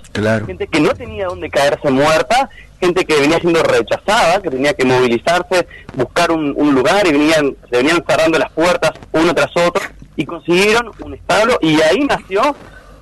Gente 0.46 0.68
que 0.68 0.80
no 0.80 0.90
tenía 0.94 1.28
dónde 1.28 1.50
caerse 1.50 1.90
muerta, 1.90 2.50
gente 2.80 3.06
que 3.06 3.20
venía 3.20 3.40
siendo 3.40 3.64
rechazada, 3.64 4.42
que 4.42 4.50
tenía 4.50 4.74
que 4.74 4.86
movilizarse, 4.86 5.68
buscar 5.96 6.32
un, 6.32 6.54
lugar 6.74 7.08
y 7.08 7.12
venían, 7.12 7.56
se 7.70 7.78
venían 7.78 8.04
cerrando 8.08 8.38
las 8.38 8.52
puertas 8.52 8.92
uno 9.12 9.34
tras 9.34 9.52
otro 9.56 9.82
y 10.16 10.26
consiguieron 10.26 10.92
un 11.00 11.14
establo 11.14 11.58
y 11.62 11.82
ahí 11.82 12.00
nació 12.02 12.56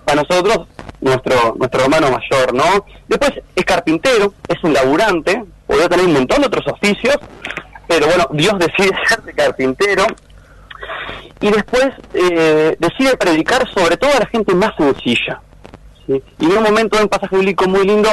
para 0.08 0.24
nosotros 0.24 0.68
nuestro 1.02 1.56
nuestro 1.58 1.84
hermano 1.84 2.08
mayor, 2.10 2.54
¿no? 2.54 2.86
Después 3.08 3.34
es 3.56 3.66
carpintero, 3.66 4.34
es 4.48 4.64
un 4.64 4.74
laburante, 4.74 5.44
podría 5.68 5.90
tener 5.90 6.06
un 6.06 6.14
montón 6.14 6.42
de 6.42 6.48
otros 6.48 6.66
oficios, 6.68 7.18
pero 7.88 8.08
bueno, 8.08 8.28
Dios 8.32 8.54
decide 8.58 8.98
ser 9.08 9.36
carpintero 9.36 10.06
y 11.42 11.52
después 11.52 11.90
eh, 12.14 12.76
decide 12.80 13.18
predicar 13.18 13.68
sobre 13.74 13.98
todo 13.98 14.12
a 14.16 14.20
la 14.20 14.26
gente 14.28 14.56
más 14.56 14.72
sencilla. 14.78 15.42
Y 16.08 16.46
en 16.46 16.58
un 16.58 16.64
momento, 16.64 16.96
en 16.98 17.04
un 17.04 17.10
pasaje 17.10 17.36
bíblico 17.36 17.68
muy 17.68 17.86
lindo, 17.86 18.10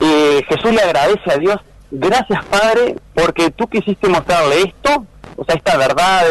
eh, 0.00 0.42
Jesús 0.48 0.72
le 0.72 0.80
agradece 0.80 1.30
a 1.30 1.36
Dios, 1.36 1.56
gracias 1.90 2.42
Padre, 2.46 2.96
porque 3.14 3.50
tú 3.50 3.68
quisiste 3.68 4.08
mostrarle 4.08 4.62
esto, 4.62 5.04
o 5.36 5.44
sea, 5.44 5.54
esta 5.54 5.76
verdad 5.76 6.24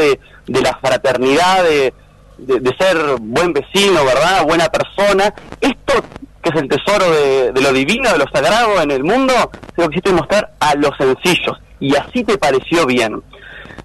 de, 0.47 0.61
la 0.61 0.75
fraternidad, 0.81 1.63
de, 1.63 1.93
de, 2.39 2.75
ser 2.77 2.97
buen 3.19 3.53
vecino, 3.53 4.03
¿verdad? 4.05 4.45
Buena 4.45 4.67
persona. 4.69 5.33
Esto 5.61 5.93
que 6.41 6.49
es 6.49 6.55
el 6.55 6.69
tesoro 6.69 7.11
de, 7.11 7.61
lo 7.61 7.73
divino, 7.73 8.11
de 8.11 8.17
lo 8.17 8.25
sagrado 8.33 8.81
en 8.81 8.91
el 8.91 9.03
mundo, 9.03 9.33
se 9.75 9.81
lo 9.81 9.89
quisiste 9.89 10.13
mostrar 10.13 10.53
a 10.59 10.75
los 10.75 10.91
sencillos. 10.97 11.57
Y 11.79 11.95
así 11.95 12.23
te 12.23 12.37
pareció 12.37 12.85
bien. 12.85 13.21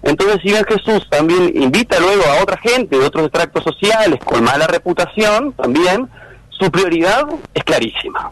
Entonces, 0.03 0.39
si 0.41 0.49
bien 0.49 0.63
Jesús 0.65 1.07
también 1.09 1.51
invita 1.55 1.99
luego 1.99 2.23
a 2.25 2.43
otra 2.43 2.57
gente 2.57 2.97
de 2.97 3.05
otros 3.05 3.25
extractos 3.25 3.63
sociales 3.63 4.19
con 4.23 4.43
mala 4.43 4.67
reputación, 4.67 5.53
también, 5.53 6.09
su 6.49 6.69
prioridad 6.71 7.25
es 7.53 7.63
clarísima. 7.63 8.29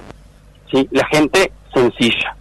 ¿sí? 0.72 0.88
La 0.92 1.06
gente 1.08 1.52
sencilla. 1.74 2.36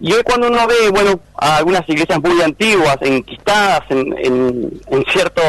Y 0.00 0.12
hoy 0.12 0.22
cuando 0.24 0.48
uno 0.48 0.66
ve, 0.66 0.90
bueno, 0.90 1.20
a 1.36 1.56
algunas 1.56 1.88
iglesias 1.88 2.20
muy 2.22 2.40
antiguas, 2.40 2.96
enquistadas 3.00 3.82
en, 3.90 4.14
en, 4.16 5.04
ciertos, 5.12 5.44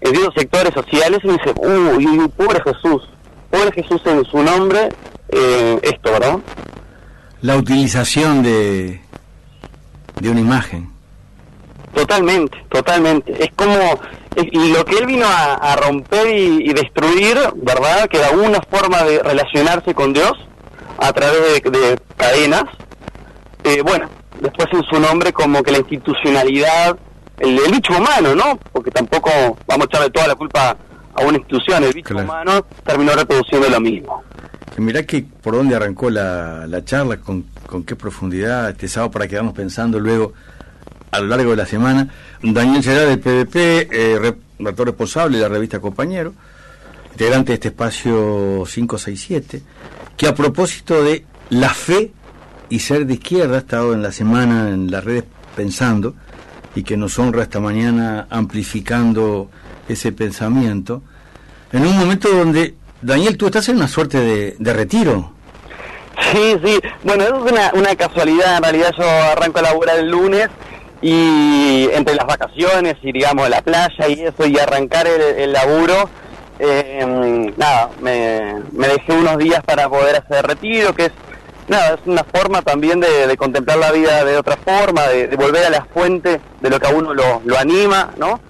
en 0.00 0.14
ciertos 0.14 0.34
sectores 0.34 0.72
sociales, 0.74 1.20
y 1.22 1.28
dice, 1.28 1.52
uy, 1.60 2.28
pobre 2.36 2.60
Jesús, 2.62 3.02
pobre 3.50 3.72
Jesús 3.72 4.00
en 4.06 4.24
su 4.24 4.42
nombre, 4.42 4.88
eh, 5.28 5.78
esto, 5.82 6.12
¿verdad? 6.12 6.38
La 7.42 7.56
utilización 7.56 8.42
de, 8.42 9.00
de 10.20 10.30
una 10.30 10.40
imagen. 10.40 10.90
Totalmente, 11.94 12.58
totalmente. 12.70 13.32
Es 13.42 13.50
como 13.56 14.00
y 14.36 14.72
lo 14.72 14.84
que 14.84 14.98
él 14.98 15.06
vino 15.06 15.26
a, 15.26 15.76
romper 15.76 16.26
y, 16.28 16.72
destruir, 16.74 17.38
¿verdad? 17.56 18.06
Que 18.08 18.18
era 18.18 18.30
una 18.30 18.60
forma 18.60 19.02
de 19.02 19.22
relacionarse 19.22 19.94
con 19.94 20.12
Dios 20.12 20.32
a 20.98 21.12
través 21.12 21.62
de 21.62 21.98
cadenas, 22.16 22.64
eh, 23.66 23.82
bueno, 23.82 24.08
después 24.40 24.68
en 24.72 24.84
su 24.84 25.00
nombre 25.00 25.32
como 25.32 25.62
que 25.62 25.72
la 25.72 25.78
institucionalidad, 25.78 26.96
el, 27.38 27.58
bicho 27.72 27.96
humano, 27.96 28.34
¿no? 28.34 28.58
Porque 28.72 28.92
tampoco 28.92 29.30
vamos 29.66 29.86
a 29.86 29.88
echarle 29.88 30.10
toda 30.10 30.28
la 30.28 30.34
culpa 30.36 30.76
a 31.14 31.22
una 31.22 31.38
institución, 31.38 31.82
el 31.82 31.92
bicho 31.92 32.16
humano 32.16 32.64
terminó 32.84 33.12
reproduciendo 33.12 33.68
lo 33.68 33.80
mismo. 33.80 34.22
Mirá 34.76 35.04
que 35.04 35.24
por 35.42 35.56
dónde 35.56 35.74
arrancó 35.74 36.10
la, 36.10 36.68
charla, 36.84 37.16
con, 37.16 37.46
con 37.66 37.82
qué 37.82 37.96
profundidad, 37.96 38.70
este 38.70 38.86
sábado 38.88 39.10
para 39.10 39.26
quedarnos 39.26 39.54
pensando 39.54 39.98
luego 39.98 40.32
a 41.10 41.20
lo 41.20 41.26
largo 41.26 41.50
de 41.50 41.56
la 41.56 41.66
semana. 41.66 42.08
Daniel 42.42 42.82
Gerard 42.82 43.08
del 43.08 43.18
PDP, 43.18 43.56
eh, 43.90 44.34
redactor 44.58 44.86
responsable 44.86 45.38
de 45.38 45.42
la 45.42 45.48
revista 45.48 45.80
Compañero, 45.80 46.34
integrante 47.12 47.52
de 47.52 47.54
este 47.54 47.68
espacio 47.68 48.64
567, 48.64 49.62
que 50.16 50.28
a 50.28 50.34
propósito 50.34 51.02
de 51.02 51.24
la 51.50 51.70
fe 51.70 52.12
y 52.68 52.80
ser 52.80 53.06
de 53.06 53.14
izquierda, 53.14 53.56
ha 53.56 53.60
estado 53.60 53.92
en 53.92 54.02
la 54.02 54.12
semana 54.12 54.70
en 54.70 54.90
las 54.90 55.04
redes 55.04 55.24
pensando 55.54 56.14
y 56.74 56.82
que 56.82 56.96
nos 56.96 57.18
honra 57.18 57.42
esta 57.42 57.60
mañana 57.60 58.26
amplificando 58.30 59.48
ese 59.88 60.12
pensamiento, 60.12 61.02
en 61.72 61.86
un 61.86 61.96
momento 61.96 62.28
donde, 62.28 62.74
Daniel, 63.00 63.36
tú 63.36 63.46
estás 63.46 63.68
en 63.68 63.76
una 63.76 63.88
suerte 63.88 64.56
de, 64.58 64.72
retiro. 64.72 65.32
Sí, 66.32 66.56
sí, 66.64 66.78
bueno, 67.02 67.24
eso 67.24 67.46
es 67.46 67.52
una, 67.52 67.72
una 67.74 67.94
casualidad, 67.94 68.56
en 68.56 68.62
realidad 68.62 68.92
yo 68.98 69.04
arranco 69.04 69.58
a 69.60 69.62
laburar 69.62 69.98
el 69.98 70.10
lunes 70.10 70.48
y 71.00 71.88
entre 71.92 72.14
las 72.14 72.26
vacaciones 72.26 72.96
y 73.02 73.12
digamos 73.12 73.48
la 73.48 73.62
playa 73.62 74.08
y 74.08 74.22
eso 74.22 74.46
y 74.46 74.58
arrancar 74.58 75.06
el, 75.06 75.52
laburo, 75.52 76.08
eh, 76.58 77.52
nada, 77.56 77.90
me, 78.00 78.62
me 78.72 78.88
dejé 78.88 79.12
unos 79.12 79.38
días 79.38 79.62
para 79.64 79.88
poder 79.88 80.16
hacer 80.16 80.46
retiro, 80.46 80.94
que 80.94 81.06
es 81.06 81.12
nada, 81.68 81.94
es 81.94 82.00
una 82.06 82.24
forma 82.24 82.62
también 82.62 83.00
de, 83.00 83.36
contemplar 83.36 83.78
la 83.78 83.92
vida 83.92 84.24
de 84.24 84.36
otra 84.36 84.56
forma, 84.56 85.06
de, 85.08 85.34
volver 85.36 85.64
a 85.64 85.70
la 85.70 85.84
fuente 85.84 86.40
de 86.60 86.70
lo 86.70 86.78
que 86.78 86.86
a 86.86 86.90
uno 86.90 87.14
lo, 87.14 87.58
anima, 87.58 88.10
¿no? 88.16 88.40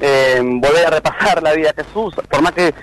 Eh, 0.00 0.40
volver 0.42 0.86
a 0.86 0.90
repasar 0.90 1.42
la 1.42 1.52
vida 1.52 1.72
de 1.72 1.84
Jesús, 1.84 2.14
por 2.28 2.42
más 2.42 2.52
que, 2.52 2.74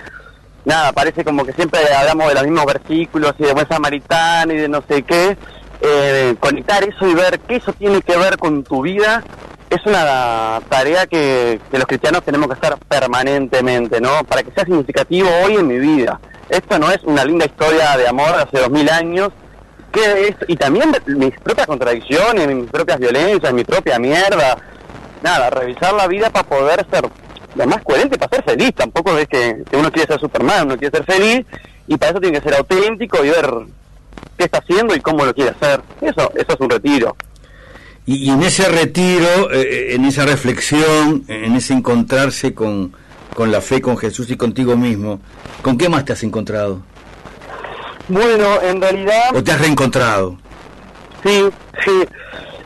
nada, 0.64 0.92
parece 0.92 1.24
como 1.24 1.44
que 1.44 1.52
siempre 1.52 1.80
hablamos 1.94 2.28
de 2.28 2.34
los 2.34 2.44
mismos 2.44 2.64
versículos 2.66 3.34
y 3.38 3.44
de 3.44 3.52
buen 3.52 3.68
samaritano 3.68 4.52
y 4.52 4.58
de 4.58 4.68
no 4.68 4.82
sé 4.88 5.02
qué, 5.02 5.36
eh, 5.80 6.34
conectar 6.40 6.82
eso 6.84 7.06
y 7.06 7.14
ver 7.14 7.40
qué 7.40 7.56
eso 7.56 7.72
tiene 7.72 8.00
que 8.02 8.16
ver 8.16 8.38
con 8.38 8.62
tu 8.64 8.82
vida 8.82 9.22
es 9.74 9.86
una 9.86 10.60
tarea 10.68 11.06
que, 11.06 11.58
que, 11.70 11.78
los 11.78 11.86
cristianos 11.86 12.22
tenemos 12.22 12.46
que 12.48 12.54
hacer 12.54 12.78
permanentemente, 12.88 14.02
¿no? 14.02 14.22
Para 14.24 14.42
que 14.42 14.52
sea 14.52 14.64
significativo 14.64 15.30
hoy 15.44 15.54
en 15.54 15.66
mi 15.66 15.78
vida. 15.78 16.20
Esto 16.50 16.78
no 16.78 16.90
es 16.90 17.02
una 17.04 17.24
linda 17.24 17.46
historia 17.46 17.96
de 17.96 18.06
amor 18.06 18.34
hace 18.34 18.58
dos 18.58 18.70
mil 18.70 18.88
años, 18.90 19.30
es, 20.00 20.36
y 20.48 20.56
también 20.56 20.92
mis 21.06 21.38
propias 21.40 21.66
contradicciones, 21.66 22.46
mis 22.48 22.70
propias 22.70 22.98
violencias, 22.98 23.52
mi 23.52 23.64
propia 23.64 23.98
mierda. 23.98 24.58
Nada, 25.22 25.50
revisar 25.50 25.94
la 25.94 26.06
vida 26.06 26.30
para 26.30 26.48
poder 26.48 26.86
ser 26.90 27.08
lo 27.54 27.66
más 27.66 27.82
coherente, 27.82 28.18
para 28.18 28.36
ser 28.36 28.44
feliz. 28.44 28.74
Tampoco 28.74 29.16
es 29.18 29.28
que, 29.28 29.62
uno 29.72 29.90
quiere 29.90 30.08
ser 30.08 30.20
Superman, 30.20 30.66
uno 30.66 30.78
quiere 30.78 30.96
ser 30.96 31.06
feliz 31.06 31.46
y 31.86 31.96
para 31.96 32.12
eso 32.12 32.20
tiene 32.20 32.40
que 32.40 32.48
ser 32.48 32.58
auténtico 32.58 33.24
y 33.24 33.30
ver 33.30 33.50
qué 34.36 34.44
está 34.44 34.58
haciendo 34.58 34.94
y 34.94 35.00
cómo 35.00 35.24
lo 35.24 35.34
quiere 35.34 35.50
hacer. 35.50 35.80
Eso, 36.00 36.32
eso 36.34 36.52
es 36.52 36.60
un 36.60 36.70
retiro. 36.70 37.16
Y, 38.04 38.30
en 38.30 38.42
ese 38.42 38.68
retiro, 38.68 39.52
eh, 39.52 39.60
eh, 39.60 39.94
en 39.94 40.04
esa 40.04 40.24
reflexión, 40.24 41.24
en 41.28 41.54
ese 41.54 41.72
encontrarse 41.72 42.52
con, 42.52 42.92
con 43.34 43.52
la 43.52 43.60
fe, 43.60 43.80
con 43.80 43.96
Jesús 43.96 44.28
y 44.30 44.36
contigo 44.36 44.76
mismo, 44.76 45.20
¿con 45.62 45.78
qué 45.78 45.88
más 45.88 46.04
te 46.04 46.12
has 46.12 46.22
encontrado? 46.24 46.82
Bueno, 48.08 48.60
en 48.62 48.80
realidad... 48.80 49.34
¿O 49.34 49.42
te 49.42 49.52
has 49.52 49.60
reencontrado? 49.60 50.36
Sí, 51.24 51.48
sí. 51.84 52.04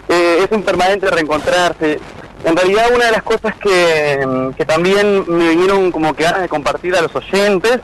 Eh, 0.09 0.45
es 0.45 0.49
un 0.50 0.62
permanente 0.62 1.11
reencontrarse. 1.11 2.00
En 2.45 2.57
realidad 2.57 2.87
una 2.95 3.07
de 3.07 3.12
las 3.12 3.23
cosas 3.23 3.55
que, 3.57 4.52
que 4.57 4.64
también 4.64 5.25
me 5.26 5.50
vinieron 5.50 5.90
como 5.90 6.14
que 6.14 6.25
ganas 6.25 6.43
de 6.43 6.49
compartir 6.49 6.95
a 6.95 7.02
los 7.02 7.14
oyentes 7.14 7.81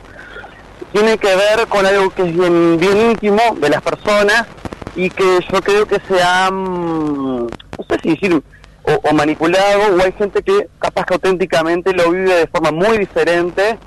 tiene 0.93 1.19
que 1.19 1.35
ver 1.35 1.67
con 1.69 1.87
algo 1.87 2.11
que 2.11 2.23
es 2.23 2.33
bien, 2.33 2.79
bien 2.79 3.11
íntimo 3.11 3.41
de 3.57 3.71
las 3.71 3.83
personas 3.83 4.47
y 4.95 5.09
que 5.11 5.41
yo 5.51 5.63
creo 5.63 5.87
que 5.87 5.99
se 6.07 6.23
han, 6.23 7.47
no 7.47 7.49
sé 7.89 7.99
si 8.03 8.11
decir, 8.11 8.43
o, 8.83 9.09
o, 9.09 9.13
manipulado, 9.15 9.97
o 9.97 10.03
hay 10.03 10.13
gente 10.13 10.43
que 10.43 10.69
capaz 10.79 11.07
que 11.07 11.15
auténticamente 11.15 11.95
lo 11.95 12.11
vive 12.11 12.35
de 12.35 12.47
forma 12.47 12.73
muy 12.73 12.99
diferente, 12.99 13.79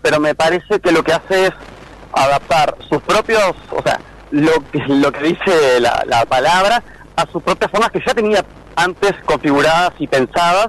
pero 0.00 0.20
me 0.20 0.34
parece 0.34 0.80
que 0.80 0.90
lo 0.90 1.02
que 1.02 1.12
hace 1.12 1.46
es 1.46 1.52
adaptar 2.16 2.76
sus 2.88 3.02
propios, 3.02 3.54
o 3.70 3.82
sea, 3.82 4.00
lo 4.30 4.52
que, 4.72 4.78
lo 4.88 5.12
que 5.12 5.28
dice 5.28 5.80
la, 5.80 6.24
palabra 6.28 6.82
a 7.16 7.26
sus 7.30 7.42
propias 7.42 7.70
formas 7.70 7.90
que 7.90 8.02
ya 8.04 8.14
tenía 8.14 8.44
antes 8.76 9.12
configuradas 9.24 9.92
y 9.98 10.06
pensadas 10.06 10.68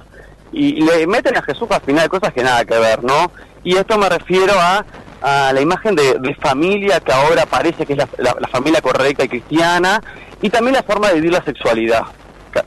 y, 0.52 0.82
le 0.82 1.06
meten 1.06 1.36
a 1.36 1.42
Jesús 1.42 1.68
al 1.70 1.80
final 1.80 2.08
cosas 2.08 2.32
que 2.32 2.42
nada 2.42 2.64
que 2.64 2.78
ver, 2.78 3.02
¿no? 3.02 3.30
Y 3.64 3.76
esto 3.76 3.98
me 3.98 4.08
refiero 4.08 4.52
a, 4.56 4.84
a 5.20 5.52
la 5.52 5.60
imagen 5.60 5.96
de, 5.96 6.36
familia 6.40 7.00
que 7.00 7.12
ahora 7.12 7.46
parece 7.46 7.84
que 7.84 7.94
es 7.94 7.98
la, 7.98 8.34
familia 8.50 8.80
correcta 8.80 9.24
y 9.24 9.28
cristiana 9.28 10.00
y 10.40 10.50
también 10.50 10.74
la 10.74 10.82
forma 10.82 11.08
de 11.08 11.14
vivir 11.14 11.32
la 11.32 11.44
sexualidad. 11.44 12.02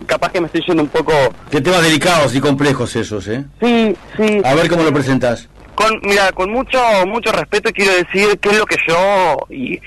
capaz 0.05 0.31
que 0.31 0.41
me 0.41 0.47
estoy 0.47 0.61
yendo 0.67 0.83
un 0.83 0.89
poco... 0.89 1.13
Qué 1.49 1.61
temas 1.61 1.81
delicados 1.81 2.35
y 2.35 2.41
complejos 2.41 2.95
esos, 2.95 3.27
¿eh? 3.27 3.45
Sí, 3.61 3.95
sí. 4.17 4.41
A 4.43 4.53
ver 4.55 4.69
cómo 4.69 4.83
lo 4.83 4.93
presentas. 4.93 5.47
Con, 5.79 5.97
mira, 6.03 6.33
con 6.33 6.51
mucho 6.51 6.77
mucho 7.07 7.31
respeto 7.31 7.71
quiero 7.71 7.93
decir 7.93 8.37
qué 8.41 8.49
es 8.49 8.57
lo 8.57 8.65
que 8.65 8.75
yo 8.85 9.37
y 9.49 9.79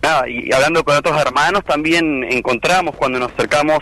nada, 0.00 0.28
y 0.28 0.52
hablando 0.52 0.84
con 0.84 0.96
otros 0.96 1.20
hermanos 1.20 1.64
también 1.64 2.22
encontramos 2.22 2.94
cuando 2.94 3.18
nos 3.18 3.32
acercamos 3.32 3.80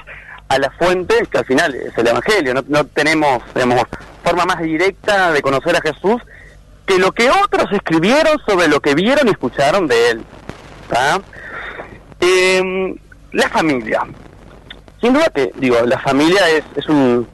a 0.48 0.58
la 0.58 0.70
fuente, 0.70 1.14
que 1.30 1.36
al 1.36 1.44
final 1.44 1.74
es 1.74 1.92
el 1.98 2.06
Evangelio, 2.06 2.54
no, 2.54 2.64
no 2.68 2.86
tenemos, 2.86 3.42
tenemos 3.52 3.82
forma 4.24 4.46
más 4.46 4.60
directa 4.62 5.30
de 5.30 5.42
conocer 5.42 5.76
a 5.76 5.82
Jesús 5.82 6.22
que 6.86 6.98
lo 6.98 7.12
que 7.12 7.28
otros 7.28 7.70
escribieron 7.70 8.38
sobre 8.46 8.66
lo 8.68 8.80
que 8.80 8.94
vieron 8.94 9.28
y 9.28 9.32
escucharon 9.32 9.86
de 9.88 10.12
él. 10.12 10.24
Eh, 12.20 12.94
la 13.32 13.48
familia. 13.50 14.04
Sin 15.02 15.12
duda 15.12 15.30
que, 15.34 15.52
digo, 15.56 15.76
la 15.84 15.98
familia 15.98 16.48
es, 16.48 16.64
es 16.76 16.88
un... 16.88 17.28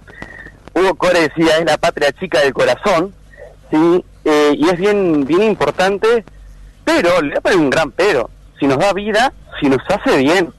Hugo 0.74 0.96
Core 0.96 1.20
decía, 1.20 1.58
es 1.58 1.66
la 1.66 1.78
patria 1.78 2.10
chica 2.10 2.40
del 2.40 2.52
corazón, 2.52 3.14
¿sí? 3.74 4.04
Eh, 4.24 4.54
y 4.56 4.68
es 4.68 4.78
bien, 4.78 5.26
bien 5.26 5.42
importante, 5.42 6.24
pero, 6.84 7.20
le 7.20 7.28
voy 7.28 7.38
a 7.38 7.40
poner 7.40 7.58
un 7.58 7.70
gran 7.70 7.90
pero, 7.90 8.30
si 8.58 8.66
nos 8.66 8.78
da 8.78 8.92
vida, 8.92 9.32
si 9.60 9.68
nos 9.68 9.80
hace 9.88 10.18
bien, 10.18 10.52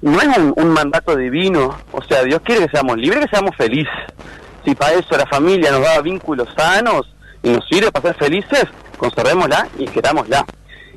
no 0.00 0.20
es 0.20 0.38
un, 0.56 0.68
mandato 0.68 1.16
divino, 1.16 1.76
o 1.92 2.02
sea, 2.02 2.22
Dios 2.22 2.40
quiere 2.44 2.66
que 2.66 2.70
seamos 2.70 2.96
libres, 2.98 3.24
que 3.24 3.30
seamos 3.30 3.56
felices. 3.56 3.92
Si 4.64 4.74
para 4.74 4.92
eso 4.92 5.16
la 5.16 5.26
familia 5.26 5.70
nos 5.70 5.82
da 5.82 6.00
vínculos 6.00 6.48
sanos 6.56 7.14
y 7.42 7.50
nos 7.50 7.66
sirve 7.68 7.90
para 7.90 8.08
ser 8.08 8.16
felices, 8.16 8.66
conservémosla 8.98 9.68
y 9.78 9.86
querámosla. 9.86 10.44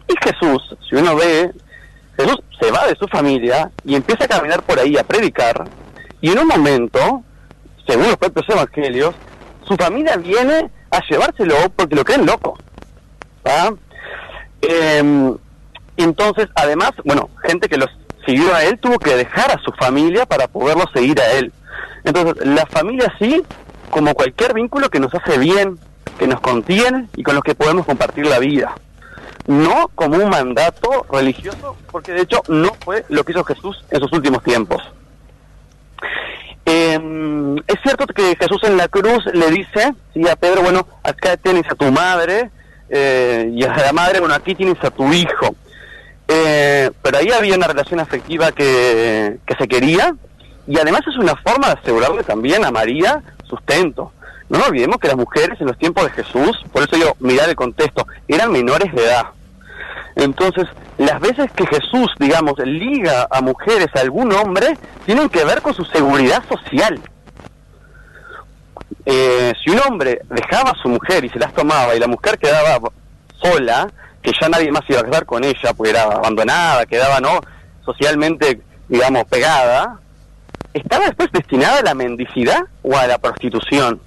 Y 0.08 0.14
Jesús, 0.24 0.76
si 0.90 0.96
uno 0.96 1.16
ve, 1.16 1.52
Jesús 2.18 2.40
se 2.60 2.72
va 2.72 2.88
de 2.88 2.96
su 2.96 3.08
familia 3.08 3.70
y 3.86 3.96
empieza 3.96 4.26
a 4.26 4.28
caminar 4.28 4.62
por 4.64 4.80
ahí 4.80 4.98
a 4.98 5.04
predicar, 5.04 5.66
y 6.20 6.32
en 6.32 6.40
un 6.40 6.48
momento, 6.48 7.24
según 7.88 8.08
los 8.08 8.18
propios 8.18 8.48
evangelios, 8.50 9.16
su 9.66 9.76
familia 9.76 10.18
viene 10.18 10.70
a 10.92 11.02
llevárselo 11.10 11.56
porque 11.76 11.96
lo 11.96 12.04
creen 12.04 12.26
loco. 12.26 12.58
Eh, 14.62 15.34
entonces, 15.98 16.48
además, 16.56 16.92
bueno, 17.06 17.30
gente 17.44 17.68
que 17.68 17.78
los 17.78 17.90
siguió 18.26 18.54
a 18.54 18.64
él 18.64 18.78
tuvo 18.80 19.00
que 19.00 19.16
dejar 19.16 19.52
a 19.52 19.62
su 19.64 19.72
familia 19.72 20.26
para 20.26 20.48
poderlo 20.48 20.86
seguir 20.94 21.20
a 21.22 21.32
él. 21.32 21.52
Entonces, 22.04 22.46
la 22.46 22.66
familia 22.66 23.12
sí, 23.20 23.44
como 23.90 24.14
cualquier 24.14 24.54
vínculo 24.54 24.90
que 24.90 25.00
nos 25.00 25.14
hace 25.14 25.38
bien, 25.38 25.80
que 26.20 26.28
nos 26.28 26.42
contienen 26.42 27.10
y 27.16 27.24
con 27.24 27.36
los 27.36 27.44
que 27.44 27.56
podemos 27.56 27.86
compartir 27.86 28.26
la 28.26 28.40
vida. 28.40 28.76
No 29.48 29.90
como 29.96 30.18
un 30.18 30.30
mandato 30.30 31.06
religioso, 31.10 31.78
porque 31.92 32.12
de 32.12 32.22
hecho 32.22 32.42
no 32.50 32.70
fue 32.84 33.06
lo 33.10 33.24
que 33.24 33.32
hizo 33.32 33.44
Jesús 33.44 33.84
en 33.90 34.02
sus 34.02 34.12
últimos 34.12 34.44
tiempos. 34.44 34.84
Cierto 37.88 38.06
que 38.08 38.36
Jesús 38.36 38.62
en 38.64 38.76
la 38.76 38.90
cruz 38.90 39.24
le 39.32 39.50
dice 39.50 39.94
a 40.30 40.36
Pedro, 40.36 40.62
bueno, 40.62 40.86
acá 41.04 41.38
tienes 41.38 41.64
a 41.72 41.76
tu 41.76 41.90
madre, 41.90 42.52
eh, 42.90 43.50
y 43.54 43.64
a 43.64 43.74
la 43.78 43.94
madre, 43.94 44.20
bueno, 44.20 44.36
aquí 44.36 44.56
tienes 44.56 44.76
a 44.84 44.92
tu 44.92 45.14
hijo. 45.14 45.56
Eh, 46.28 46.92
pero 47.02 47.18
ahí 47.18 47.30
había 47.32 47.56
una 47.56 47.68
relación 47.68 48.02
afectiva 48.02 48.52
que, 48.52 49.38
que 49.46 49.56
se 49.56 49.70
quería, 49.70 50.14
y 50.68 50.78
además 50.78 51.00
es 51.08 51.16
una 51.16 51.38
forma 51.38 51.68
de 51.68 51.80
asegurarle 51.80 52.24
también 52.24 52.66
a 52.66 52.72
María 52.72 53.24
sustento. 53.46 54.12
No 54.50 54.58
nos 54.58 54.68
olvidemos 54.68 54.98
que 54.98 55.08
las 55.08 55.16
mujeres 55.16 55.62
en 55.62 55.68
los 55.68 55.78
tiempos 55.78 56.04
de 56.04 56.10
Jesús, 56.12 56.62
por 56.74 56.84
eso 56.84 56.98
yo 56.98 57.14
mirar 57.22 57.48
el 57.48 57.56
contexto, 57.56 58.06
eran 58.28 58.52
menores 58.52 58.94
de 58.94 59.06
edad. 59.06 59.28
Entonces, 60.18 60.68
las 60.98 61.22
veces 61.22 61.50
que 61.54 61.66
Jesús, 61.66 62.12
digamos, 62.20 62.56
liga 62.66 63.30
a 63.32 63.40
mujeres 63.40 63.88
a 63.96 64.02
algún 64.02 64.34
hombre, 64.34 64.78
tienen 65.06 65.30
que 65.30 65.46
ver 65.46 65.62
con 65.62 65.74
su 65.74 65.86
seguridad 65.86 66.44
social. 66.50 67.00
Eh, 69.10 69.54
si 69.64 69.72
un 69.72 69.80
hombre 69.88 70.20
dejaba 70.30 70.72
a 70.72 70.82
su 70.82 70.90
mujer 70.90 71.24
y 71.24 71.30
se 71.30 71.40
las 71.40 71.54
tomaba 71.54 71.96
y 71.96 72.00
la 72.00 72.08
mujer 72.08 72.38
quedaba 72.38 72.78
sola, 73.42 73.90
que 74.22 74.34
ya 74.40 74.50
nadie 74.50 74.70
más 74.70 74.82
iba 74.90 75.00
a 75.00 75.04
casar 75.04 75.26
con 75.26 75.46
ella, 75.46 75.74
pues 75.74 75.92
era 75.92 76.04
abandonada, 76.04 76.86
quedaba 76.86 77.22
no 77.22 77.40
socialmente, 77.86 78.60
digamos, 78.90 79.24
pegada, 79.28 79.98
estaba 80.74 81.06
después 81.06 81.30
destinada 81.32 81.80
a 81.80 81.84
la 81.84 81.94
mendicidad 81.94 82.60
o 82.84 82.98
a 82.98 83.08
la 83.08 83.18
prostitución. 83.18 84.02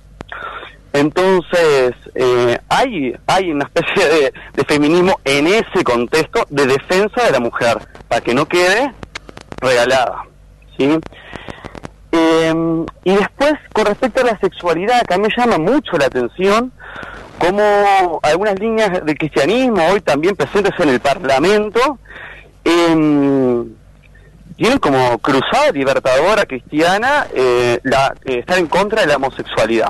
Entonces, 0.92 1.94
eh, 2.14 2.58
hay, 2.68 3.16
hay 3.26 3.52
una 3.52 3.64
especie 3.64 4.06
de, 4.06 4.34
de, 4.52 4.64
feminismo 4.64 5.18
en 5.24 5.46
ese 5.46 5.82
contexto 5.82 6.46
de 6.50 6.66
defensa 6.66 7.24
de 7.24 7.30
la 7.30 7.40
mujer, 7.40 7.78
para 8.06 8.20
que 8.20 8.34
no 8.34 8.44
quede 8.46 8.92
regalada. 9.62 10.24
¿sí? 10.76 11.00
Eh, 12.30 12.84
y 13.04 13.14
después, 13.16 13.54
con 13.72 13.86
respecto 13.86 14.20
a 14.20 14.24
la 14.24 14.38
sexualidad, 14.38 15.00
acá 15.00 15.18
me 15.18 15.28
llama 15.36 15.58
mucho 15.58 15.96
la 15.98 16.06
atención 16.06 16.72
cómo 17.38 18.20
algunas 18.22 18.58
líneas 18.60 19.04
del 19.04 19.16
cristianismo, 19.18 19.84
hoy 19.88 20.00
también 20.00 20.36
presentes 20.36 20.72
en 20.78 20.90
el 20.90 21.00
Parlamento, 21.00 21.98
eh, 22.64 23.64
tienen 24.56 24.78
como 24.78 25.18
cruzada 25.18 25.72
libertadora 25.72 26.44
cristiana 26.44 27.26
eh, 27.34 27.80
la, 27.82 28.14
estar 28.24 28.58
en 28.58 28.66
contra 28.66 29.00
de 29.00 29.06
la 29.06 29.16
homosexualidad 29.16 29.88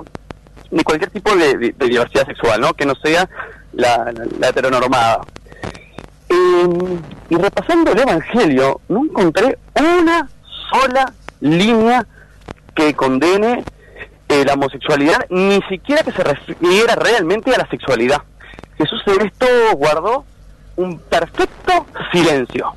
ni 0.71 0.85
cualquier 0.85 1.11
tipo 1.11 1.35
de, 1.35 1.57
de, 1.57 1.75
de, 1.77 1.87
diversidad 1.87 2.27
sexual, 2.27 2.61
¿no? 2.61 2.75
Que 2.75 2.87
no 2.87 2.95
sea 2.95 3.29
la, 3.73 4.13
heteronormada. 4.49 5.21
Eh, 6.29 6.99
y 7.29 7.35
repasando 7.35 7.93
el 7.93 7.99
Evangelio, 7.99 8.81
no 8.89 9.05
encontré 9.05 9.59
una 9.75 10.29
sola 10.71 11.13
línea 11.41 12.07
que 12.81 12.95
condene 12.95 13.63
eh, 14.29 14.45
la 14.45 14.55
homosexualidad, 14.55 15.27
ni 15.29 15.61
siquiera 15.69 16.03
que 16.03 16.13
se 16.13 16.25
refiriera 16.25 16.95
realmente 16.95 17.55
a 17.55 17.59
la 17.59 17.69
sexualidad. 17.69 18.23
Jesús 18.79 19.03
en 19.07 19.27
esto 19.27 19.47
guardó 19.75 20.25
un 20.77 20.99
perfecto 20.99 21.87
silencio. 22.11 22.73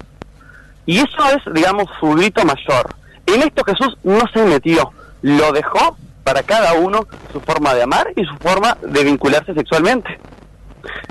Y 0.86 0.98
eso 0.98 1.30
es, 1.30 1.54
digamos, 1.54 1.86
su 2.00 2.12
grito 2.12 2.44
mayor. 2.44 2.94
En 3.26 3.42
esto 3.42 3.64
Jesús 3.64 3.98
no 4.04 4.22
se 4.34 4.44
metió, 4.44 4.92
lo 5.22 5.52
dejó 5.54 5.98
para 6.26 6.44
cada 6.44 6.74
uno 6.74 7.08
su 7.32 7.40
forma 7.40 7.74
de 7.74 7.84
amar 7.84 8.12
y 8.16 8.26
su 8.26 8.36
forma 8.38 8.78
de 8.82 9.04
vincularse 9.06 9.54
sexualmente. 9.54 10.20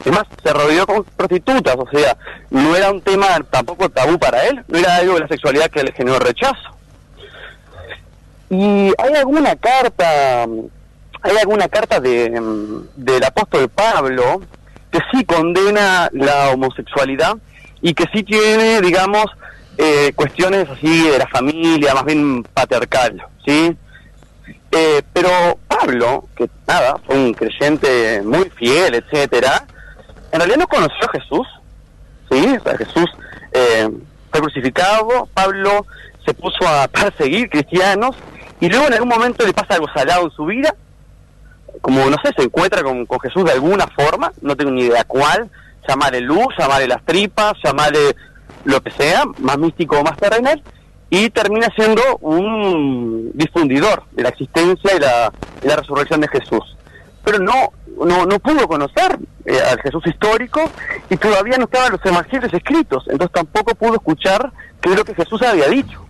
Es 0.05 0.13
más, 0.13 0.25
se 0.43 0.53
rodeó 0.53 0.87
con 0.87 1.05
prostitutas, 1.05 1.77
o 1.79 1.89
sea, 1.91 2.17
no 2.51 2.77
era 2.77 2.91
un 2.91 3.01
tema 3.01 3.27
tampoco 3.51 3.89
tabú 3.89 4.19
para 4.19 4.45
él, 4.45 4.63
no 4.69 4.79
era 4.79 4.97
algo 4.97 5.15
de 5.15 5.21
la 5.21 5.29
sexualidad 5.29 5.71
que 5.71 5.83
le 5.83 5.93
generó 5.93 6.19
rechazo. 6.19 6.72
Y 8.53 8.93
hay 8.99 9.15
alguna 9.17 9.57
carta, 9.57 10.43
hay 10.43 11.37
alguna 11.41 11.69
carta 11.69 12.01
de, 12.01 12.29
del 12.97 13.25
apóstol 13.25 13.71
Pablo 13.71 14.43
que 14.91 14.99
sí 15.11 15.25
condena 15.25 16.11
la 16.13 16.51
homosexualidad 16.51 17.39
y 17.81 17.95
que 17.95 18.05
sí 18.13 18.23
tiene, 18.23 18.83
digamos, 18.83 19.25
eh, 19.79 20.13
cuestiones 20.15 20.69
así 20.69 21.09
de 21.09 21.19
la 21.19 21.27
familia, 21.29 21.95
más 21.95 22.05
bien 22.05 22.43
patriarcal, 22.43 23.23
¿sí? 23.47 23.75
Eh, 24.71 25.03
pero 25.15 25.59
Pablo, 25.67 26.29
que 26.37 26.47
nada, 26.67 26.97
fue 27.07 27.17
un 27.17 27.33
creyente 27.33 28.21
muy 28.23 28.51
fiel, 28.51 28.97
etcétera, 28.97 29.65
en 30.31 30.41
realidad 30.41 30.59
no 30.59 30.69
conoció 30.69 31.09
a 31.09 31.19
Jesús, 31.19 31.49
¿sí? 32.31 32.55
O 32.61 32.63
sea, 32.63 32.77
Jesús 32.77 33.07
eh, 33.53 33.89
fue 34.31 34.41
crucificado, 34.43 35.27
Pablo 35.33 35.87
se 36.27 36.35
puso 36.35 36.69
a 36.69 36.87
perseguir 36.89 37.49
cristianos 37.49 38.15
y 38.63 38.69
luego 38.69 38.87
en 38.87 38.93
algún 38.93 39.09
momento 39.09 39.45
le 39.45 39.53
pasa 39.53 39.75
algo 39.75 39.89
salado 39.93 40.27
en 40.27 40.31
su 40.31 40.45
vida, 40.45 40.73
como 41.81 42.09
no 42.09 42.17
sé, 42.23 42.31
se 42.37 42.45
encuentra 42.45 42.85
con, 42.85 43.07
con 43.07 43.19
Jesús 43.19 43.45
de 43.45 43.51
alguna 43.51 43.89
forma, 43.89 44.31
no 44.41 44.55
tengo 44.55 44.71
ni 44.71 44.83
idea 44.83 45.03
cuál, 45.03 45.51
llamarle 45.89 46.21
luz, 46.21 46.47
llamarle 46.57 46.87
las 46.87 47.05
tripas, 47.05 47.55
llamarle 47.65 48.15
lo 48.65 48.81
que 48.81 48.93
sea, 48.93 49.25
más 49.39 49.59
místico 49.59 49.99
o 49.99 50.05
más 50.05 50.17
terrenal, 50.17 50.63
y 51.11 51.29
termina 51.31 51.71
siendo 51.75 52.03
un 52.21 53.33
difundidor 53.35 54.05
de 54.13 54.23
la 54.23 54.29
existencia 54.29 54.95
y 54.95 55.01
la, 55.01 55.33
la 55.63 55.75
resurrección 55.75 56.21
de 56.21 56.29
Jesús. 56.29 56.77
Pero 57.25 57.41
no, 57.41 57.73
no, 58.05 58.27
no 58.27 58.39
pudo 58.39 58.69
conocer 58.69 59.19
eh, 59.45 59.59
al 59.73 59.81
Jesús 59.81 60.07
histórico 60.07 60.71
y 61.11 61.17
todavía 61.17 61.59
no 61.59 61.65
estaban 61.65 61.91
los 61.91 62.07
evangelios 62.07 62.55
escritos, 62.55 63.03
entonces 63.09 63.33
tampoco 63.33 63.75
pudo 63.75 63.95
escuchar 63.95 64.53
qué 64.81 64.91
es 64.91 64.97
lo 64.97 65.05
que 65.05 65.17
Jesús 65.17 65.43
había 65.43 65.67
dicho. 65.67 66.01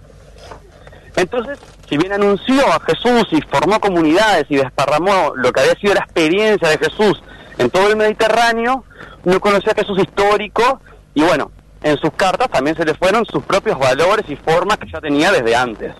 Entonces, 1.17 1.59
si 1.92 1.98
bien 1.98 2.14
anunció 2.14 2.66
a 2.72 2.81
Jesús 2.81 3.26
y 3.33 3.42
formó 3.42 3.78
comunidades 3.78 4.46
y 4.48 4.57
desparramó 4.57 5.35
lo 5.37 5.52
que 5.52 5.61
había 5.61 5.74
sido 5.74 5.92
la 5.92 6.00
experiencia 6.00 6.70
de 6.70 6.78
Jesús 6.78 7.22
en 7.59 7.68
todo 7.68 7.90
el 7.90 7.96
Mediterráneo, 7.96 8.87
no 9.24 9.40
conocía 9.40 9.72
a 9.72 9.74
Jesús 9.74 9.98
histórico 9.98 10.81
y 11.12 11.20
bueno, 11.20 11.50
en 11.83 11.98
sus 11.98 12.11
cartas 12.14 12.48
también 12.48 12.76
se 12.78 12.87
le 12.87 12.94
fueron 12.94 13.26
sus 13.26 13.42
propios 13.42 13.78
valores 13.78 14.24
y 14.26 14.37
formas 14.37 14.78
que 14.78 14.90
ya 14.90 15.02
tenía 15.02 15.33
desde 15.33 15.55
antes. 15.55 15.92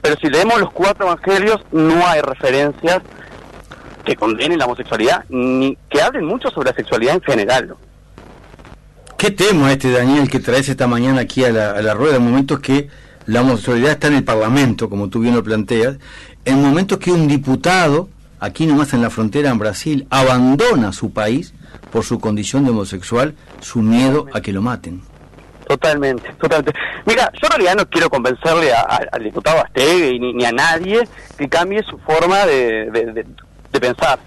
Pero 0.00 0.16
si 0.16 0.30
leemos 0.30 0.58
los 0.58 0.72
cuatro 0.72 1.04
evangelios, 1.04 1.60
no 1.70 2.06
hay 2.06 2.22
referencias 2.22 3.02
que 4.06 4.16
condenen 4.16 4.58
la 4.58 4.64
homosexualidad, 4.64 5.26
ni 5.28 5.76
que 5.90 6.00
hablen 6.00 6.24
mucho 6.24 6.50
sobre 6.50 6.70
la 6.70 6.76
sexualidad 6.76 7.16
en 7.16 7.20
general. 7.20 7.76
¿Qué 9.18 9.30
tema 9.30 9.70
este, 9.70 9.90
Daniel, 9.92 10.30
que 10.30 10.40
traes 10.40 10.70
esta 10.70 10.86
mañana 10.86 11.20
aquí 11.20 11.44
a 11.44 11.50
la, 11.50 11.72
a 11.72 11.82
la 11.82 11.92
rueda? 11.92 12.16
En 12.16 12.22
momentos 12.22 12.60
que 12.60 12.88
la 13.30 13.42
homosexualidad 13.42 13.92
está 13.92 14.08
en 14.08 14.14
el 14.14 14.24
Parlamento, 14.24 14.90
como 14.90 15.08
tú 15.08 15.20
bien 15.20 15.36
lo 15.36 15.44
planteas, 15.44 15.98
en 16.44 16.60
momentos 16.60 16.98
que 16.98 17.12
un 17.12 17.28
diputado, 17.28 18.08
aquí 18.40 18.66
nomás 18.66 18.92
en 18.92 19.02
la 19.02 19.10
frontera 19.10 19.50
en 19.50 19.58
Brasil, 19.58 20.04
abandona 20.10 20.92
su 20.92 21.12
país 21.12 21.54
por 21.92 22.02
su 22.02 22.18
condición 22.18 22.64
de 22.64 22.70
homosexual, 22.70 23.36
su 23.60 23.82
miedo 23.82 24.26
a 24.34 24.40
que 24.40 24.52
lo 24.52 24.62
maten. 24.62 25.02
Totalmente, 25.68 26.32
totalmente. 26.40 26.72
Mira, 27.06 27.30
yo 27.34 27.46
en 27.46 27.50
realidad 27.50 27.76
no 27.76 27.88
quiero 27.88 28.10
convencerle 28.10 28.72
a, 28.72 28.80
al 29.12 29.22
diputado 29.22 29.60
Astegue 29.60 30.18
ni, 30.18 30.32
ni, 30.32 30.44
a 30.44 30.50
nadie 30.50 31.06
que 31.38 31.48
cambie 31.48 31.84
su 31.84 31.98
forma 31.98 32.44
de, 32.46 32.90
de, 33.70 33.80
pensar. 33.80 34.18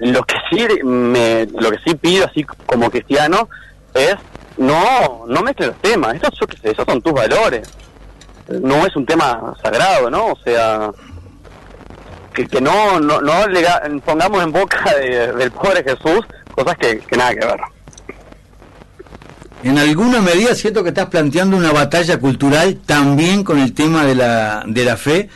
Lo 0.00 0.22
que 0.22 0.34
sí 0.50 0.66
me, 0.84 1.46
lo 1.46 1.70
que 1.70 1.78
sí 1.86 1.94
pido 1.94 2.26
así 2.26 2.44
como 2.44 2.90
cristiano 2.90 3.48
es 3.94 4.16
no, 4.58 5.24
no 5.26 5.40
mezclen 5.40 5.70
los 5.70 5.78
temas. 5.78 6.16
Esos, 6.16 6.38
esos 6.62 6.84
son 6.84 7.00
tus 7.00 7.14
valores. 7.14 7.72
No 8.48 8.86
es 8.86 8.94
un 8.96 9.06
tema 9.06 9.54
sagrado, 9.62 10.10
¿no? 10.10 10.26
O 10.26 10.38
sea, 10.44 10.90
que, 12.34 12.46
que 12.46 12.60
no, 12.60 13.00
no, 13.00 13.20
no 13.20 13.46
le 13.46 13.64
pongamos 14.04 14.42
en 14.42 14.52
boca 14.52 14.94
de, 15.00 15.32
del 15.32 15.50
pobre 15.50 15.82
Jesús 15.82 16.20
cosas 16.54 16.76
que, 16.76 16.98
que 16.98 17.16
nada 17.16 17.34
que 17.34 17.46
ver. 17.46 17.60
En 19.64 19.78
alguna 19.78 20.20
medida 20.20 20.54
siento 20.54 20.82
que 20.82 20.90
estás 20.90 21.06
planteando 21.06 21.56
una 21.56 21.72
batalla 21.72 22.18
cultural 22.18 22.80
también 22.84 23.42
con 23.42 23.58
el 23.58 23.72
tema 23.72 24.04
de 24.04 24.14
la, 24.14 24.62
de 24.66 24.84
la 24.84 24.96
fe 24.96 25.30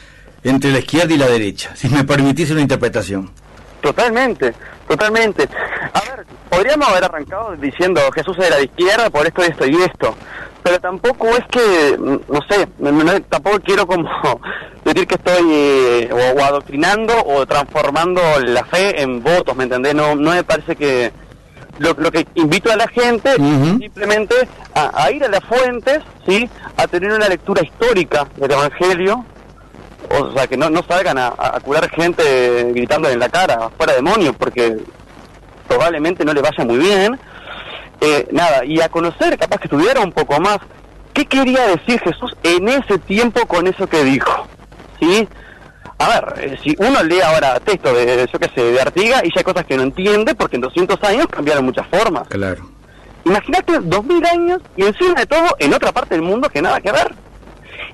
entre 0.44 0.70
la 0.70 0.80
izquierda 0.80 1.14
y 1.14 1.18
la 1.18 1.28
derecha, 1.28 1.74
si 1.74 1.88
me 1.88 2.04
permitís 2.04 2.50
una 2.50 2.60
interpretación. 2.60 3.30
Totalmente, 3.80 4.52
totalmente. 4.86 5.48
A 5.94 6.07
podríamos 6.58 6.88
haber 6.88 7.04
arrancado 7.04 7.54
diciendo 7.56 8.00
Jesús 8.12 8.36
era 8.38 8.56
de 8.56 8.64
izquierda 8.64 9.10
por 9.10 9.24
esto 9.24 9.42
y 9.42 9.46
esto 9.46 9.66
y 9.66 9.76
esto, 9.76 10.14
pero 10.64 10.80
tampoco 10.80 11.28
es 11.28 11.44
que, 11.48 11.96
no 11.96 12.40
sé, 12.50 12.66
no, 12.80 13.22
tampoco 13.22 13.60
quiero 13.60 13.86
como 13.86 14.10
decir 14.84 15.06
que 15.06 15.14
estoy 15.14 15.52
eh, 15.52 16.10
o, 16.10 16.36
o, 16.36 16.42
adoctrinando 16.42 17.14
o 17.26 17.46
transformando 17.46 18.20
la 18.44 18.64
fe 18.64 19.00
en 19.00 19.22
votos, 19.22 19.54
¿me 19.54 19.64
entendés? 19.64 19.94
No, 19.94 20.16
no 20.16 20.32
me 20.32 20.42
parece 20.42 20.74
que... 20.74 21.12
Lo, 21.78 21.92
lo 21.96 22.10
que 22.10 22.26
invito 22.34 22.72
a 22.72 22.76
la 22.76 22.88
gente 22.88 23.36
uh 23.38 23.40
-huh. 23.40 23.78
simplemente 23.78 24.34
a, 24.74 25.04
a, 25.04 25.12
ir 25.12 25.22
a 25.22 25.28
las 25.28 25.44
fuentes, 25.44 26.00
¿sí? 26.26 26.50
A 26.76 26.88
tener 26.88 27.12
una 27.12 27.28
lectura 27.28 27.62
histórica 27.62 28.26
del 28.34 28.50
Evangelio, 28.50 29.24
o 30.10 30.32
sea, 30.32 30.48
que 30.48 30.56
no, 30.56 30.68
no 30.70 30.82
salgan 30.82 31.18
a, 31.18 31.28
a 31.38 31.60
curar 31.60 31.88
gente 31.88 32.72
gritando 32.72 33.08
en 33.08 33.20
la 33.20 33.28
cara, 33.28 33.70
fuera 33.78 33.92
demonios, 33.92 34.34
porque 34.36 34.76
probablemente 35.68 36.24
no 36.24 36.32
le 36.32 36.40
vaya 36.40 36.64
muy 36.64 36.78
bien. 36.78 37.18
Eh, 38.00 38.28
nada, 38.32 38.64
y 38.64 38.80
a 38.80 38.88
conocer, 38.88 39.38
capaz 39.38 39.58
que 39.58 39.66
estudiara 39.66 40.00
un 40.00 40.12
poco 40.12 40.40
más, 40.40 40.58
qué 41.12 41.26
quería 41.26 41.66
decir 41.66 42.00
Jesús 42.00 42.36
en 42.42 42.68
ese 42.68 42.98
tiempo 42.98 43.46
con 43.46 43.66
eso 43.66 43.86
que 43.86 44.04
dijo. 44.04 44.46
¿Sí? 45.00 45.28
A 45.98 46.08
ver, 46.08 46.34
eh, 46.38 46.58
si 46.62 46.76
uno 46.78 47.02
lee 47.02 47.20
ahora 47.20 47.58
texto 47.60 47.92
de, 47.92 48.28
yo 48.32 48.38
qué 48.38 48.48
sé, 48.54 48.62
de 48.62 48.80
Artiga, 48.80 49.20
y 49.24 49.30
ya 49.30 49.38
hay 49.38 49.44
cosas 49.44 49.64
que 49.66 49.76
no 49.76 49.82
entiende, 49.82 50.34
porque 50.34 50.56
en 50.56 50.62
200 50.62 51.02
años 51.02 51.26
cambiaron 51.28 51.64
muchas 51.64 51.86
formas. 51.88 52.26
Claro. 52.28 52.68
Imagínate 53.24 53.80
2000 53.80 54.26
años 54.26 54.62
y 54.76 54.84
encima 54.84 55.20
de 55.20 55.26
todo 55.26 55.56
en 55.58 55.74
otra 55.74 55.92
parte 55.92 56.14
del 56.14 56.22
mundo 56.22 56.48
que 56.48 56.62
nada 56.62 56.80
que 56.80 56.92
ver. 56.92 57.14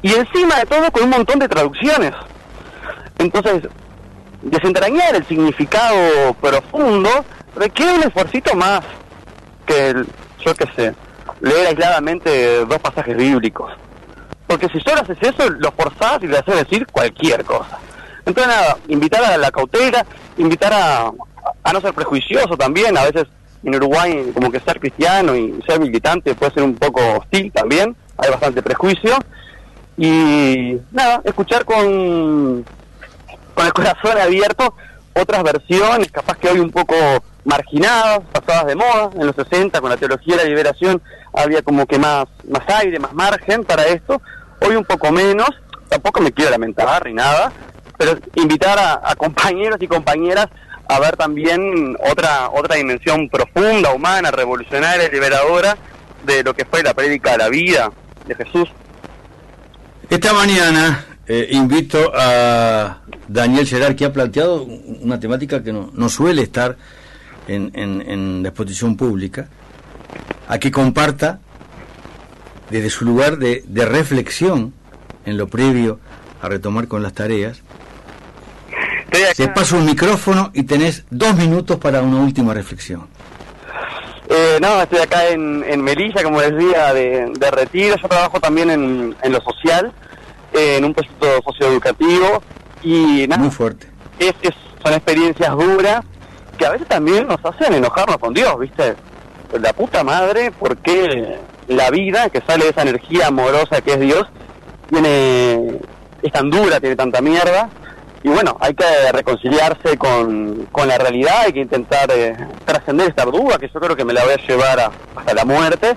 Y 0.02 0.12
encima 0.12 0.56
de 0.56 0.66
todo 0.66 0.90
con 0.92 1.04
un 1.04 1.10
montón 1.10 1.38
de 1.38 1.48
traducciones. 1.48 2.12
Entonces, 3.18 3.62
desentrañar 4.42 5.14
el 5.14 5.24
significado 5.26 6.34
profundo 6.34 7.24
requiere 7.56 7.94
un 7.94 8.02
esfuerzo 8.02 8.54
más 8.56 8.80
que, 9.66 9.88
el, 9.90 10.06
yo 10.44 10.54
qué 10.54 10.66
sé, 10.76 10.94
leer 11.40 11.68
aisladamente 11.68 12.64
dos 12.64 12.78
pasajes 12.78 13.16
bíblicos. 13.16 13.72
Porque 14.46 14.68
si 14.68 14.80
solo 14.80 15.00
haces 15.00 15.18
eso, 15.20 15.48
lo 15.50 15.72
forzás 15.72 16.22
y 16.22 16.26
le 16.26 16.38
haces 16.38 16.56
decir 16.56 16.86
cualquier 16.86 17.44
cosa. 17.44 17.78
Entonces, 18.26 18.46
nada, 18.46 18.76
invitar 18.88 19.24
a 19.24 19.36
la 19.36 19.50
cautela, 19.50 20.04
invitar 20.36 20.72
a, 20.72 21.12
a 21.62 21.72
no 21.72 21.80
ser 21.80 21.94
prejuicioso 21.94 22.56
también. 22.56 22.96
A 22.96 23.04
veces 23.04 23.26
en 23.62 23.74
Uruguay, 23.74 24.30
como 24.34 24.50
que 24.50 24.60
ser 24.60 24.78
cristiano 24.78 25.34
y 25.34 25.60
ser 25.66 25.80
militante 25.80 26.34
puede 26.34 26.52
ser 26.52 26.62
un 26.62 26.74
poco 26.74 27.00
hostil 27.18 27.50
también. 27.52 27.96
Hay 28.18 28.30
bastante 28.30 28.62
prejuicio. 28.62 29.16
Y 29.96 30.76
nada, 30.92 31.22
escuchar 31.24 31.64
con, 31.64 32.64
con 33.54 33.66
el 33.66 33.72
corazón 33.72 34.18
abierto 34.20 34.74
otras 35.14 35.42
versiones, 35.42 36.10
capaz 36.10 36.36
que 36.38 36.48
hoy 36.48 36.58
un 36.58 36.70
poco 36.70 36.94
marginadas, 37.44 38.20
pasadas 38.32 38.66
de 38.66 38.74
moda, 38.74 39.10
en 39.14 39.26
los 39.26 39.36
60 39.36 39.80
con 39.80 39.90
la 39.90 39.96
teología 39.96 40.36
de 40.36 40.44
la 40.44 40.48
liberación 40.48 41.02
había 41.32 41.62
como 41.62 41.86
que 41.86 41.98
más, 41.98 42.26
más 42.48 42.62
aire, 42.80 42.98
más 42.98 43.12
margen 43.12 43.64
para 43.64 43.86
esto, 43.86 44.20
hoy 44.60 44.76
un 44.76 44.84
poco 44.84 45.10
menos, 45.10 45.48
tampoco 45.88 46.20
me 46.20 46.32
quiero 46.32 46.50
lamentar 46.50 47.04
ni 47.06 47.14
nada, 47.14 47.52
pero 47.98 48.16
invitar 48.36 48.78
a, 48.78 49.14
compañeros 49.16 49.78
y 49.80 49.88
compañeras 49.88 50.48
a 50.88 51.00
ver 51.00 51.16
también 51.16 51.96
otra, 52.10 52.50
otra 52.50 52.76
dimensión 52.76 53.28
profunda, 53.28 53.92
humana, 53.92 54.30
revolucionaria, 54.30 55.08
liberadora 55.08 55.76
de 56.24 56.42
lo 56.42 56.54
que 56.54 56.64
fue 56.64 56.82
la 56.82 56.94
prédica 56.94 57.32
de 57.32 57.38
la 57.38 57.48
vida 57.48 57.90
de 58.26 58.34
Jesús. 58.34 58.68
Esta 60.10 60.32
mañana 60.32 61.06
eh, 61.26 61.48
invito 61.52 62.12
a 62.14 62.98
Daniel 63.28 63.66
Gerard, 63.66 63.96
que 63.96 64.04
ha 64.04 64.12
planteado 64.12 64.64
una 64.64 65.18
temática 65.18 65.62
que 65.62 65.72
no, 65.72 65.90
no 65.94 66.08
suele 66.08 66.42
estar 66.42 66.76
en, 67.48 67.70
en, 67.74 68.42
la 68.42 68.48
exposición 68.48 68.96
pública, 68.96 69.48
a 70.48 70.58
que 70.58 70.70
comparta 70.70 71.40
desde 72.70 72.90
su 72.90 73.04
lugar 73.04 73.38
de, 73.38 73.64
de 73.66 73.84
reflexión 73.84 74.72
en 75.26 75.36
lo 75.36 75.48
previo 75.48 76.00
a 76.42 76.48
retomar 76.48 76.88
con 76.88 77.02
las 77.02 77.12
tareas. 77.12 77.62
Se 79.34 79.48
pasa 79.48 79.76
un 79.76 79.86
micrófono 79.86 80.50
y 80.54 80.64
tenés 80.64 81.04
dos 81.10 81.36
minutos 81.36 81.78
para 81.78 82.02
una 82.02 82.20
última 82.20 82.52
reflexión. 82.52 83.06
Eh, 84.28 84.58
no, 84.60 84.82
estoy 84.82 84.98
acá 84.98 85.28
en, 85.28 85.64
en 85.68 85.82
Melilla, 85.82 86.22
como 86.24 86.40
decía, 86.40 86.92
de, 86.92 87.32
de 87.38 87.50
retiro. 87.50 87.96
Yo 88.00 88.08
trabajo 88.08 88.40
también 88.40 88.70
en, 88.70 89.14
en 89.22 89.32
lo 89.32 89.40
social 89.40 89.92
en 90.54 90.84
un 90.84 90.94
proyecto 90.94 91.26
socioeducativo 91.44 92.42
y 92.82 93.26
nada. 93.28 93.42
Muy 93.42 93.50
fuerte. 93.50 93.88
Es, 94.18 94.32
son 94.82 94.92
experiencias 94.92 95.50
duras 95.50 96.04
a 96.64 96.70
veces 96.70 96.88
también 96.88 97.26
nos 97.26 97.44
hacen 97.44 97.74
enojarnos 97.74 98.18
con 98.18 98.34
Dios, 98.34 98.58
¿viste? 98.58 98.94
La 99.60 99.72
puta 99.72 100.02
madre, 100.02 100.50
porque 100.50 101.38
la 101.68 101.90
vida 101.90 102.28
que 102.30 102.40
sale 102.40 102.64
de 102.64 102.70
esa 102.70 102.82
energía 102.82 103.28
amorosa 103.28 103.80
que 103.80 103.92
es 103.92 104.00
Dios 104.00 104.26
tiene 104.90 105.78
es 106.22 106.32
tan 106.32 106.50
dura, 106.50 106.80
tiene 106.80 106.96
tanta 106.96 107.20
mierda. 107.20 107.68
Y 108.22 108.28
bueno, 108.28 108.56
hay 108.58 108.74
que 108.74 109.12
reconciliarse 109.12 109.98
con, 109.98 110.66
con 110.72 110.88
la 110.88 110.96
realidad, 110.96 111.42
hay 111.44 111.52
que 111.52 111.60
intentar 111.60 112.10
eh, 112.10 112.34
trascender 112.64 113.08
esta 113.08 113.26
duda, 113.26 113.58
que 113.58 113.68
yo 113.68 113.78
creo 113.78 113.94
que 113.94 114.04
me 114.04 114.14
la 114.14 114.24
voy 114.24 114.32
a 114.32 114.46
llevar 114.46 114.90
hasta 115.14 115.34
la 115.34 115.44
muerte, 115.44 115.94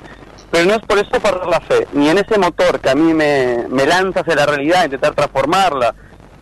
pero 0.51 0.65
no 0.65 0.75
es 0.75 0.81
por 0.81 0.97
eso 0.97 1.09
perder 1.21 1.47
la 1.47 1.61
fe, 1.61 1.87
ni 1.93 2.09
en 2.09 2.17
ese 2.17 2.37
motor 2.37 2.81
que 2.81 2.89
a 2.89 2.95
mí 2.95 3.13
me, 3.13 3.65
me 3.69 3.85
lanza 3.85 4.19
hacia 4.19 4.35
la 4.35 4.45
realidad, 4.45 4.83
intentar 4.83 5.15
transformarla 5.15 5.95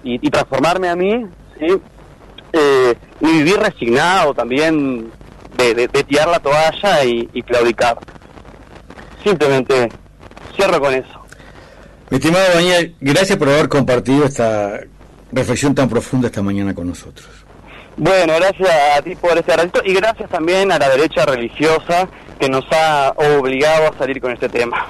y, 0.04 0.30
transformarme 0.30 0.90
a 0.90 0.96
mí, 0.96 1.26
¿sí? 1.60 1.82
Eh, 2.58 2.96
ni 3.20 3.34
vivir 3.34 3.58
resignado 3.58 4.34
también 4.34 5.12
de, 5.58 5.74
de, 5.74 5.88
tirar 6.06 6.30
la 6.30 6.40
toalla 6.40 7.04
y, 7.04 7.30
y, 7.34 7.42
claudicar. 7.44 7.98
Simplemente 9.24 9.90
cierro 10.56 10.80
con 10.80 10.94
eso. 10.94 11.26
Mi 12.10 12.18
estimado 12.18 12.46
Daniel, 12.54 12.96
gracias 13.02 13.38
por 13.38 13.50
haber 13.50 13.68
compartido 13.68 14.24
esta 14.24 14.80
reflexión 15.34 15.76
tan 15.76 15.90
profunda 15.90 16.28
esta 16.28 16.42
mañana 16.42 16.74
con 16.74 16.88
nosotros. 16.88 17.28
Bueno, 17.98 18.36
gracias 18.36 18.70
a 18.98 19.02
ti 19.02 19.16
por 19.16 19.38
este 19.38 19.56
ratito 19.56 19.82
y 19.84 19.94
gracias 19.94 20.30
también 20.30 20.72
a 20.72 20.80
la 20.80 20.90
derecha 20.90 21.26
religiosa 21.26 22.08
que 22.40 22.48
nos 22.48 22.66
ha 22.72 23.14
obligado 23.18 23.92
a 23.94 23.98
salir 23.98 24.22
con 24.22 24.32
este 24.32 24.48
tema. 24.48 24.88